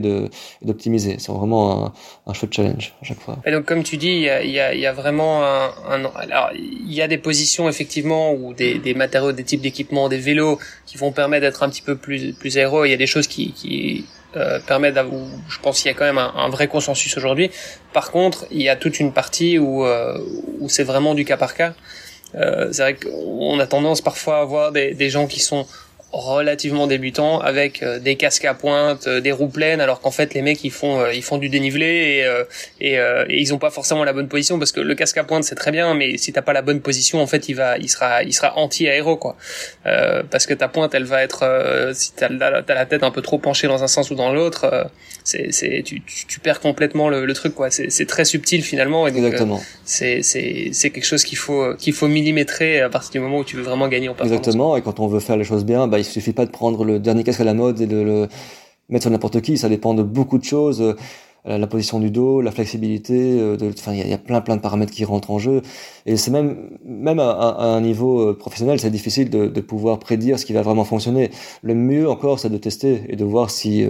d'optimiser. 0.61 1.15
C'est 1.17 1.31
vraiment 1.31 1.87
un, 1.87 1.93
un 2.27 2.33
chouette 2.33 2.53
challenge 2.53 2.93
à 3.01 3.05
chaque 3.05 3.19
fois. 3.19 3.39
Et 3.47 3.51
donc 3.51 3.65
comme 3.65 3.81
tu 3.81 3.97
dis, 3.97 4.11
il 4.11 4.21
y 4.21 4.29
a, 4.29 4.43
y 4.75 4.79
y 4.79 4.85
a 4.85 4.93
vraiment 4.93 5.43
un, 5.43 5.71
alors 6.13 6.51
il 6.53 6.93
y 6.93 7.01
a 7.01 7.07
des 7.07 7.17
positions 7.17 7.67
effectivement 7.67 8.31
ou 8.33 8.53
des, 8.53 8.77
des 8.77 8.93
matériaux, 8.93 9.31
des 9.31 9.43
types 9.43 9.61
d'équipements, 9.61 10.07
des 10.07 10.19
vélos 10.19 10.59
qui 10.85 10.97
vont 10.97 11.11
permettre 11.11 11.47
d'être 11.47 11.63
un 11.63 11.69
petit 11.69 11.81
peu 11.81 11.95
plus 11.95 12.33
plus 12.33 12.59
aéro. 12.59 12.85
Il 12.85 12.91
y 12.91 12.93
a 12.93 12.97
des 12.97 13.07
choses 13.07 13.25
qui 13.25 14.05
euh, 14.37 14.59
permet 14.59 14.91
d'avoir, 14.91 15.21
je 15.49 15.59
pense 15.59 15.81
qu'il 15.81 15.87
y 15.87 15.93
a 15.93 15.97
quand 15.97 16.05
même 16.05 16.19
un, 16.19 16.49
vrai 16.49 16.67
consensus 16.67 17.17
aujourd'hui. 17.17 17.49
Par 17.93 18.11
contre, 18.11 18.45
il 18.51 18.61
y 18.61 18.69
a 18.69 18.75
toute 18.75 18.99
une 18.99 19.11
partie 19.11 19.57
où, 19.57 19.85
euh, 19.85 20.19
où 20.59 20.69
c'est 20.69 20.83
vraiment 20.83 21.15
du 21.15 21.25
cas 21.25 21.37
par 21.37 21.55
cas. 21.55 21.73
Euh, 22.35 22.69
c'est 22.71 22.83
vrai 22.83 22.95
qu'on 22.95 23.59
a 23.59 23.65
tendance 23.65 24.01
parfois 24.01 24.41
à 24.41 24.43
voir 24.45 24.71
des 24.71 25.09
gens 25.09 25.25
qui 25.25 25.39
sont 25.39 25.65
relativement 26.11 26.87
débutant 26.87 27.39
avec 27.39 27.83
euh, 27.83 27.99
des 27.99 28.15
casques 28.15 28.45
à 28.45 28.55
pointe, 28.55 29.05
euh, 29.07 29.21
des 29.21 29.31
roues 29.31 29.47
pleines, 29.47 29.79
alors 29.79 30.01
qu'en 30.01 30.09
fait 30.09 30.33
les 30.33 30.41
mecs 30.41 30.63
ils 30.63 30.71
font 30.71 30.99
euh, 30.99 31.13
ils 31.13 31.21
font 31.21 31.37
du 31.37 31.49
dénivelé 31.49 32.25
et, 32.81 32.93
et, 32.93 32.93
et, 32.95 33.39
ils 33.39 33.53
ont 33.53 33.59
pas 33.59 33.69
forcément 33.69 34.03
la 34.03 34.13
bonne 34.13 34.27
position 34.27 34.57
parce 34.57 34.71
que 34.71 34.79
le 34.79 34.95
casque 34.95 35.17
à 35.17 35.23
pointe 35.23 35.43
c'est 35.43 35.55
très 35.55 35.71
bien, 35.71 35.93
mais 35.93 36.17
si 36.17 36.33
t'as 36.33 36.41
pas 36.41 36.53
la 36.53 36.63
bonne 36.63 36.81
position 36.81 37.21
en 37.21 37.27
fait 37.27 37.47
il 37.47 37.53
va 37.53 37.77
il 37.77 37.89
sera 37.89 38.23
il 38.23 38.33
sera 38.33 38.57
anti 38.57 38.87
aéro 38.87 39.17
quoi, 39.17 39.35
parce 39.83 40.45
que 40.45 40.53
ta 40.53 40.67
pointe 40.67 40.95
elle 40.95 41.03
va 41.03 41.21
être 41.21 41.91
si 41.93 42.11
t'as 42.13 42.27
as 42.27 42.73
la 42.73 42.85
tête 42.85 43.03
un 43.03 43.11
peu 43.11 43.21
trop 43.21 43.37
penchée 43.37 43.67
dans 43.67 43.83
un 43.83 43.87
sens 43.87 44.09
ou 44.09 44.15
dans 44.15 44.33
l'autre, 44.33 44.89
c'est 45.23 45.51
c'est 45.51 45.83
tu, 45.83 46.01
tu, 46.01 46.39
perds 46.39 46.59
complètement 46.59 47.09
le, 47.09 47.25
le 47.25 47.33
truc 47.33 47.53
quoi, 47.53 47.69
c'est 47.69 48.05
très 48.07 48.25
subtil 48.25 48.63
finalement 48.63 49.07
et 49.07 49.11
donc 49.11 49.35
c'est 49.85 50.23
c'est 50.23 50.69
c'est 50.71 50.89
quelque 50.89 51.05
chose 51.05 51.23
qu'il 51.23 51.37
faut 51.37 51.75
qu'il 51.77 51.93
faut 51.93 52.07
millimétrer 52.07 52.81
à 52.81 52.89
partir 52.89 53.11
du 53.11 53.19
moment 53.19 53.39
où 53.39 53.43
tu 53.43 53.55
veux 53.57 53.63
vraiment 53.63 53.87
gagner 53.87 54.09
en 54.09 54.13
performance. 54.13 54.39
Exactement 54.39 54.77
et 54.77 54.81
quand 54.81 54.99
on 54.99 55.07
veut 55.07 55.19
faire 55.19 55.37
les 55.37 55.43
choses 55.43 55.65
bien 55.65 55.87
bah, 55.87 55.98
il 55.99 56.05
suffit 56.05 56.33
pas 56.33 56.45
de 56.45 56.51
prendre 56.51 56.83
le 56.83 56.99
dernier 56.99 57.23
casque 57.23 57.41
à 57.41 57.43
la 57.43 57.53
mode 57.53 57.81
et 57.81 57.87
de 57.87 57.97
le 57.97 58.27
mettre 58.89 59.03
sur 59.03 59.11
n'importe 59.11 59.41
qui. 59.41 59.57
Ça 59.57 59.69
dépend 59.69 59.93
de 59.93 60.03
beaucoup 60.03 60.37
de 60.37 60.43
choses. 60.43 60.95
Euh, 61.47 61.57
la 61.57 61.67
position 61.67 61.99
du 62.01 62.11
dos, 62.11 62.41
la 62.41 62.51
flexibilité, 62.51 63.39
euh, 63.39 63.57
enfin 63.73 63.93
il 63.93 64.07
y, 64.07 64.13
a 64.13 64.17
plein 64.17 64.41
plein 64.41 64.57
de 64.57 64.61
paramètres 64.61 64.91
qui 64.91 65.05
rentrent 65.05 65.31
en 65.31 65.39
jeu 65.39 65.61
et 66.05 66.17
c'est 66.17 66.31
même 66.31 66.69
même 66.83 67.19
à, 67.19 67.61
un 67.61 67.79
niveau 67.79 68.19
euh, 68.19 68.37
professionnel 68.37 68.77
c'est 68.79 68.89
difficile 68.89 69.29
de, 69.29 69.47
de, 69.47 69.61
pouvoir 69.61 69.99
prédire 69.99 70.37
ce 70.37 70.45
qui 70.45 70.51
va 70.51 70.63
vraiment 70.63 70.83
fonctionner. 70.83 71.31
Le 71.61 71.75
mieux 71.75 72.09
encore 72.09 72.39
c'est 72.39 72.49
de 72.49 72.57
tester 72.57 73.03
et 73.07 73.15
de 73.15 73.23
voir 73.23 73.51
si 73.51 73.85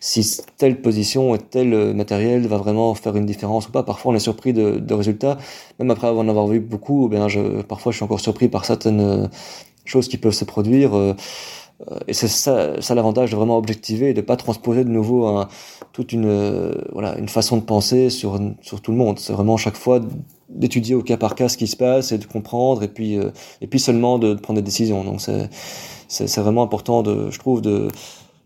si 0.00 0.40
telle 0.56 0.80
position 0.80 1.34
et 1.34 1.38
tel 1.38 1.94
matériel 1.94 2.46
va 2.46 2.56
vraiment 2.56 2.94
faire 2.94 3.16
une 3.16 3.26
différence 3.26 3.68
ou 3.68 3.72
pas. 3.72 3.82
Parfois 3.82 4.12
on 4.12 4.14
est 4.14 4.18
surpris 4.18 4.54
de, 4.54 4.78
de 4.78 4.94
résultats, 4.94 5.36
même 5.78 5.90
après 5.90 6.08
en 6.08 6.26
avoir 6.28 6.46
vu 6.46 6.60
beaucoup. 6.60 7.08
Bien 7.08 7.28
je 7.28 7.60
parfois 7.62 7.92
je 7.92 7.96
suis 7.98 8.04
encore 8.04 8.20
surpris 8.20 8.48
par 8.48 8.64
certaines 8.64 9.28
choses 9.84 10.08
qui 10.08 10.16
peuvent 10.16 10.32
se 10.32 10.46
produire. 10.46 11.14
Euh, 11.80 11.84
euh, 11.90 11.98
et 12.08 12.12
c'est 12.12 12.28
ça, 12.28 12.80
ça 12.80 12.94
l'avantage 12.94 13.30
de 13.30 13.36
vraiment 13.36 13.58
objectiver 13.58 14.10
et 14.10 14.14
de 14.14 14.20
pas 14.20 14.36
transposer 14.36 14.84
de 14.84 14.90
nouveau 14.90 15.44
toute 15.92 16.12
une 16.12 16.26
euh, 16.26 16.74
voilà 16.92 17.18
une 17.18 17.28
façon 17.28 17.56
de 17.56 17.62
penser 17.62 18.10
sur 18.10 18.38
sur 18.60 18.80
tout 18.80 18.92
le 18.92 18.96
monde. 18.96 19.18
C'est 19.18 19.32
vraiment 19.32 19.56
chaque 19.56 19.76
fois 19.76 20.00
d'étudier 20.48 20.94
au 20.94 21.02
cas 21.02 21.16
par 21.16 21.34
cas 21.34 21.48
ce 21.48 21.56
qui 21.56 21.66
se 21.66 21.76
passe 21.76 22.12
et 22.12 22.18
de 22.18 22.26
comprendre 22.26 22.82
et 22.82 22.88
puis 22.88 23.18
et 23.60 23.66
puis 23.66 23.80
seulement 23.80 24.18
de, 24.18 24.34
prendre 24.34 24.58
des 24.60 24.64
décisions. 24.64 25.04
Donc 25.04 25.20
c'est 25.20 25.48
c'est 26.08 26.40
vraiment 26.40 26.62
important 26.62 27.02
de 27.02 27.30
je 27.30 27.38
trouve 27.38 27.60
de 27.60 27.88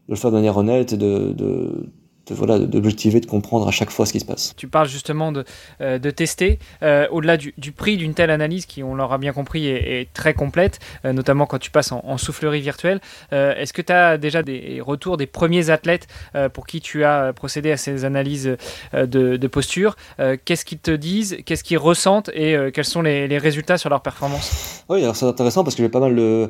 de 0.09 0.15
le 0.15 0.17
faire 0.17 0.31
de 0.31 0.37
manière 0.37 0.57
honnête 0.57 0.95
et 0.95 0.97
de, 0.97 1.35
de, 1.37 1.91
de 2.29 2.35
voilà 2.35 2.59
d'objectiver, 2.59 3.21
de 3.21 3.27
comprendre 3.27 3.69
à 3.69 3.71
chaque 3.71 3.91
fois 3.91 4.07
ce 4.07 4.13
qui 4.13 4.21
se 4.21 4.25
passe. 4.25 4.55
Tu 4.57 4.69
parles 4.69 4.89
justement 4.89 5.33
de, 5.33 5.45
euh, 5.81 5.99
de 5.99 6.11
tester, 6.11 6.59
euh, 6.83 7.07
au-delà 7.11 7.37
du, 7.37 7.55
du, 7.59 7.73
prix 7.73 7.97
d'une 7.97 8.15
telle 8.15 8.31
analyse 8.31 8.67
qui, 8.67 8.83
on 8.83 8.95
l'aura 8.95 9.19
bien 9.19 9.33
compris, 9.33 9.67
est, 9.69 10.01
est 10.01 10.13
très 10.13 10.35
complète, 10.35 10.79
euh, 11.05 11.13
notamment 11.13 11.47
quand 11.47 11.59
tu 11.59 11.71
passes 11.71 11.93
en, 11.93 12.03
en 12.05 12.19
soufflerie 12.19 12.61
virtuelle. 12.61 13.01
Est-ce 13.31 13.73
que 13.73 13.83
tu 13.83 13.93
as 13.93 14.19
déjà 14.19 14.43
des 14.43 14.81
retours 14.81 15.17
des 15.17 15.27
premiers 15.27 15.71
athlètes 15.71 16.07
pour 16.53 16.67
qui 16.67 16.81
tu 16.81 17.05
as 17.05 17.33
procédé 17.33 17.71
à 17.71 17.77
ces 17.77 18.05
analyses 18.05 18.57
de, 18.95 19.37
de, 19.37 19.47
posture 19.47 19.97
Qu'est-ce 20.45 20.65
qu'ils 20.65 20.79
te 20.79 20.91
disent 20.91 21.39
Qu'est-ce 21.45 21.65
qu'ils 21.65 21.79
ressentent 21.79 22.31
Et 22.35 22.57
quels 22.73 22.85
sont 22.85 23.03
les, 23.03 23.29
les, 23.29 23.39
résultats 23.39 23.79
sur 23.79 23.91
leur 23.91 24.03
performance? 24.03 24.85
Oui, 24.89 25.03
alors 25.03 25.17
c'est 25.17 25.27
intéressant 25.27 25.65
parce 25.65 25.75
que 25.75 25.83
j'ai 25.83 25.89
pas 25.89 26.01
mal 26.01 26.15
de, 26.15 26.49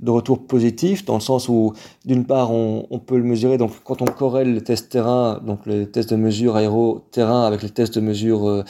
de, 0.00 0.10
retours 0.10 0.46
positifs 0.46 1.04
dans 1.04 1.14
le 1.14 1.20
sens 1.20 1.48
où, 1.48 1.74
d'une 2.04 2.24
part, 2.24 2.52
on, 2.52 2.86
on 2.90 2.98
peut 2.98 3.16
le 3.16 3.24
mesurer. 3.24 3.58
Donc, 3.58 3.72
quand 3.84 4.02
on 4.02 4.06
corrèle 4.06 4.54
le 4.54 4.60
test 4.60 4.90
terrain 4.90 5.19
donc 5.44 5.66
les 5.66 5.86
tests 5.90 6.10
de 6.10 6.16
mesure 6.16 6.56
aéro-terrain 6.56 7.44
avec 7.46 7.62
les 7.62 7.70
tests 7.70 7.94
de 7.94 8.00
mesure 8.00 8.48
euh, 8.48 8.64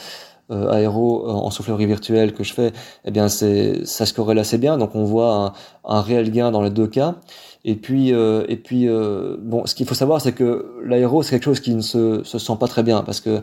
euh 0.51 0.71
aéro 0.71 1.27
euh, 1.27 1.31
en 1.31 1.51
soufflerie 1.51 1.87
virtuelle 1.87 2.33
que 2.35 2.45
je 2.45 2.53
fais, 2.53 2.73
eh 3.05 3.11
bien 3.11 3.29
c'est 3.29 3.85
ça 3.87 4.07
se 4.07 4.15
corrèle 4.15 4.39
assez 4.39 4.59
bien. 4.59 4.79
Donc 4.79 4.95
on 4.95 5.05
voit 5.05 5.55
un, 5.85 6.01
réel 6.01 6.31
gain 6.31 6.51
dans 6.51 6.63
les 6.63 6.71
deux 6.71 6.87
cas. 6.87 7.17
Et 7.63 7.75
puis, 7.75 8.09
et 8.09 8.57
puis 8.57 8.89
bon, 8.89 9.67
ce 9.67 9.75
qu'il 9.75 9.87
faut 9.87 9.95
savoir, 9.95 10.23
c'est 10.23 10.33
que 10.33 10.81
l'aéro, 10.83 11.23
c'est 11.23 11.33
quelque 11.33 11.45
chose 11.45 11.61
qui 11.61 11.75
ne 11.75 11.83
se, 11.83 12.25
se, 12.25 12.39
sent 12.39 12.57
pas 12.59 12.69
très 12.69 12.83
bien 12.83 13.03
parce 13.03 13.21
que 13.21 13.43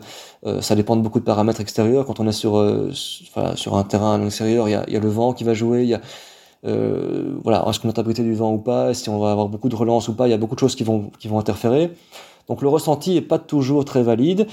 ça 0.60 0.74
dépend 0.74 0.96
de 0.96 1.02
beaucoup 1.02 1.20
de 1.20 1.24
paramètres 1.24 1.60
extérieurs. 1.60 2.04
Quand 2.04 2.18
on 2.18 2.26
est 2.26 2.32
sur, 2.32 2.52
sur 3.54 3.76
un 3.76 3.84
terrain 3.84 4.20
extérieur, 4.26 4.68
il 4.68 4.72
y 4.72 4.74
a, 4.74 4.84
y 4.90 4.96
a 4.96 5.00
le 5.00 5.08
vent 5.08 5.32
qui 5.34 5.44
va 5.44 5.54
jouer, 5.54 5.84
il 5.84 5.90
y 5.90 5.94
a 5.94 6.00
voilà, 6.64 7.64
est-ce 7.68 7.78
qu'on 7.80 7.88
est 7.88 7.98
abrité 7.98 8.22
du 8.22 8.34
vent 8.34 8.52
ou 8.52 8.58
pas, 8.58 8.94
si 8.94 9.08
on 9.08 9.18
va 9.18 9.30
avoir 9.30 9.48
beaucoup 9.48 9.68
de 9.68 9.76
relance 9.76 10.08
ou 10.08 10.14
pas, 10.14 10.26
il 10.26 10.30
y 10.30 10.34
a 10.34 10.38
beaucoup 10.38 10.54
de 10.54 10.60
choses 10.60 10.74
qui 10.74 10.84
vont 10.84 11.10
qui 11.18 11.28
vont 11.28 11.38
interférer. 11.38 11.92
Donc 12.48 12.62
le 12.62 12.68
ressenti 12.68 13.16
est 13.16 13.22
pas 13.22 13.38
toujours 13.38 13.84
très 13.84 14.02
valide. 14.02 14.46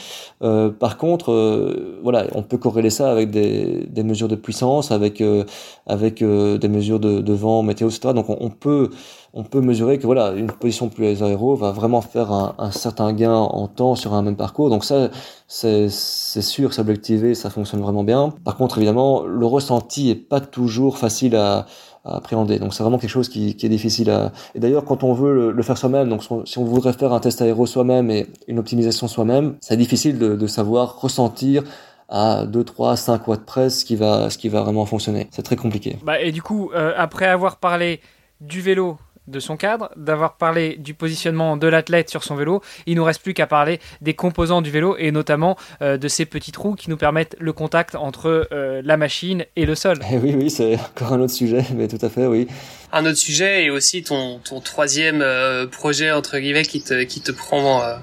Euh, 0.44 0.70
par 0.70 0.98
contre, 0.98 1.32
euh, 1.32 2.00
voilà, 2.04 2.26
on 2.34 2.44
peut 2.44 2.58
corréler 2.58 2.90
ça 2.90 3.10
avec 3.10 3.32
des, 3.32 3.88
mesures 4.04 4.28
de 4.28 4.36
puissance, 4.36 4.92
avec 4.92 5.22
euh, 5.22 5.46
avec 5.88 6.22
des 6.22 6.68
mesures 6.68 7.00
de, 7.00 7.34
vent, 7.34 7.64
météo, 7.64 7.90
etc. 7.90 8.14
Donc 8.14 8.26
on, 8.30 8.50
peut 8.50 8.90
on 9.34 9.44
peut 9.44 9.62
mesurer 9.62 9.98
que 9.98 10.06
voilà, 10.06 10.32
une 10.32 10.52
position 10.52 10.90
plus 10.90 11.24
aéro 11.24 11.56
va 11.56 11.72
vraiment 11.72 12.02
faire 12.02 12.32
un, 12.32 12.72
certain 12.72 13.14
gain 13.14 13.34
en 13.34 13.68
temps 13.68 13.96
sur 13.96 14.14
un 14.14 14.22
même 14.22 14.36
parcours. 14.36 14.70
Donc 14.70 14.84
ça, 14.84 15.10
c'est 15.48 15.90
sûr, 15.90 16.74
c'est 16.74 16.82
objectivé, 16.82 17.34
ça 17.34 17.50
fonctionne 17.50 17.82
vraiment 17.82 18.04
bien. 18.04 18.34
Par 18.44 18.58
contre, 18.58 18.78
évidemment, 18.78 19.24
le 19.24 19.46
ressenti 19.46 20.10
est 20.10 20.16
pas 20.16 20.42
toujours 20.42 20.98
facile 20.98 21.36
à 21.36 21.66
appréhender. 22.06 22.60
Donc 22.60 22.74
c'est 22.74 22.84
vraiment 22.84 22.98
quelque 22.98 23.10
chose 23.10 23.30
qui, 23.30 23.56
qui, 23.56 23.66
est 23.66 23.70
difficile 23.70 24.10
à. 24.10 24.32
Et 24.54 24.60
d'ailleurs, 24.60 24.86
quand 24.86 25.04
on 25.04 25.14
veut 25.14 25.52
le, 25.52 25.64
faire 25.64 25.78
soi-même, 25.78 26.10
donc 26.10 26.24
si 26.46 26.58
on 26.58 26.64
voudrait 26.64 26.94
faire 26.94 27.14
un 27.14 27.20
test 27.20 27.42
aéro 27.42 27.66
soi-même 27.66 28.12
et 28.12 28.28
une 28.48 28.60
optimisation 28.60 29.08
soi-même, 29.08 29.56
c'est 29.62 29.78
difficile 29.78 30.20
de, 30.20 30.36
de, 30.36 30.48
savoir 30.48 31.02
ressentir 31.02 31.64
à 32.10 32.46
2, 32.46 32.64
3, 32.64 32.96
5 32.96 33.28
watts 33.28 33.46
près 33.46 33.70
ce 33.70 33.84
qui 33.84 33.96
va, 33.96 34.30
ce 34.30 34.38
qui 34.38 34.50
va 34.50 34.62
vraiment 34.62 34.86
fonctionner. 34.86 35.28
C'est 35.32 35.44
très 35.44 35.56
compliqué. 35.56 35.98
Bah, 36.04 36.20
et 36.22 36.32
du 36.32 36.42
coup, 36.42 36.72
euh, 36.76 36.94
après 36.96 37.26
avoir 37.26 37.58
parlé 37.58 38.00
du 38.42 38.62
vélo, 38.62 38.98
de 39.28 39.40
son 39.40 39.58
cadre, 39.58 39.92
d'avoir 39.96 40.38
parlé 40.38 40.78
du 40.78 40.94
positionnement 40.94 41.58
de 41.58 41.68
l'athlète 41.68 42.10
sur 42.10 42.24
son 42.24 42.36
vélo. 42.36 42.62
Il 42.86 42.96
nous 42.96 43.04
reste 43.04 43.22
plus 43.22 43.34
qu'à 43.34 43.48
parler 43.48 43.80
des 44.02 44.14
composants 44.14 44.62
du 44.62 44.72
vélo 44.72 44.96
et 44.98 45.12
notamment 45.12 45.58
euh, 45.82 45.98
de 45.98 46.08
ces 46.08 46.26
petits 46.26 46.52
trous 46.52 46.76
qui 46.76 46.90
nous 46.90 46.98
permettent 46.98 47.36
le 47.40 47.54
contact 47.54 47.96
entre 47.96 48.48
euh, 48.52 48.82
la 48.84 48.98
machine 48.98 49.46
et 49.56 49.66
le 49.66 49.76
sol. 49.76 49.98
Et 50.04 50.16
eh 50.16 50.18
oui, 50.18 50.36
oui, 50.38 50.50
c'est 50.50 50.76
encore 50.76 51.14
un 51.14 51.22
autre 51.22 51.34
sujet, 51.34 51.64
mais 51.76 51.88
tout 51.88 52.04
à 52.04 52.10
fait, 52.10 52.26
oui. 52.26 52.48
Un 52.92 53.06
autre 53.06 53.18
sujet 53.18 53.66
et 53.66 53.70
aussi 53.70 54.04
ton, 54.04 54.40
ton 54.40 54.62
troisième 54.62 55.22
euh, 55.22 55.68
projet 55.68 56.12
entre 56.12 56.38
guillemets 56.38 56.64
qui 56.64 56.82
te, 56.82 57.04
qui 57.04 57.22
te 57.22 57.32
prend 57.32 57.84
euh, 57.84 57.96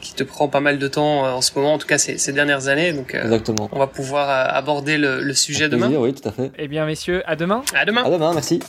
qui 0.00 0.14
te 0.14 0.22
prend 0.24 0.48
pas 0.48 0.60
mal 0.60 0.78
de 0.78 0.88
temps 0.88 1.24
euh, 1.26 1.30
en 1.32 1.40
ce 1.40 1.52
moment, 1.56 1.74
en 1.74 1.78
tout 1.78 1.86
cas 1.86 1.98
ces, 1.98 2.18
ces 2.18 2.32
dernières 2.32 2.68
années. 2.68 2.92
Donc, 2.92 3.14
Exactement. 3.14 3.68
on 3.72 3.78
va 3.78 3.86
pouvoir 3.86 4.28
aborder 4.54 4.98
le, 4.98 5.20
le 5.22 5.34
sujet 5.34 5.68
demain. 5.68 5.90
Oui, 5.94 6.14
tout 6.14 6.28
à 6.28 6.32
fait. 6.32 6.50
Eh 6.58 6.68
bien, 6.68 6.86
messieurs, 6.86 7.22
à 7.26 7.36
demain. 7.36 7.62
À 7.74 7.84
demain. 7.84 8.04
À 8.04 8.10
demain, 8.10 8.32
merci. 8.32 8.60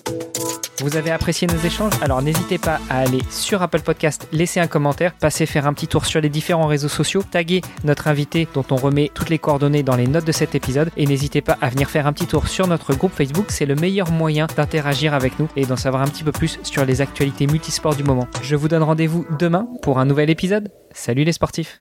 Vous 0.82 0.96
avez 0.96 1.12
apprécié 1.12 1.46
nos 1.46 1.58
échanges? 1.58 1.92
Alors 2.02 2.22
n'hésitez 2.22 2.58
pas 2.58 2.80
à 2.90 3.00
aller 3.00 3.20
sur 3.30 3.62
Apple 3.62 3.82
Podcast, 3.82 4.30
laisser 4.32 4.62
un 4.62 4.68
commentaire, 4.68 5.14
passer 5.14 5.46
faire 5.46 5.68
un 5.68 5.74
petit 5.74 5.88
tour 5.88 6.06
sur 6.06 6.22
les 6.22 6.30
différents 6.30 6.68
réseaux 6.68 6.88
sociaux, 6.88 7.22
taguer 7.30 7.60
notre 7.84 8.08
invité 8.08 8.48
dont 8.54 8.64
on 8.72 8.78
remet 8.78 9.12
toutes 9.14 9.30
les 9.30 9.40
coordonnées 9.40 9.84
dans 9.84 9.98
les 9.98 10.08
notes 10.08 10.24
de 10.24 10.32
cet 10.32 10.56
épisode 10.56 10.90
et 10.96 11.06
n'hésitez 11.06 11.42
pas 11.42 11.58
à 11.62 11.68
venir 11.70 11.90
faire 11.90 12.08
un 12.08 12.14
petit 12.14 12.28
tour 12.28 12.48
sur 12.48 12.66
notre 12.66 12.94
groupe 12.96 13.12
Facebook, 13.14 13.48
c'est 13.50 13.66
le 13.66 13.76
meilleur 13.76 14.10
moyen 14.10 14.48
d'interagir 14.56 15.14
avec 15.14 15.38
nous 15.38 15.50
et 15.58 15.66
d'en 15.66 15.76
savoir 15.76 16.02
un 16.02 16.08
petit 16.08 16.24
peu 16.24 16.32
plus 16.32 16.60
sur 16.64 16.86
les 16.86 17.02
actualités 17.02 17.46
multisports 17.46 17.96
du 17.96 18.04
moment. 18.06 18.28
Je 18.42 18.56
vous 18.56 18.70
donne 18.70 18.84
rendez-vous 18.84 19.26
demain 19.38 19.68
pour 19.82 20.00
un 20.00 20.06
nouvel 20.06 20.30
épisode. 20.30 20.70
Salut 20.92 21.24
les 21.24 21.34
sportifs 21.34 21.78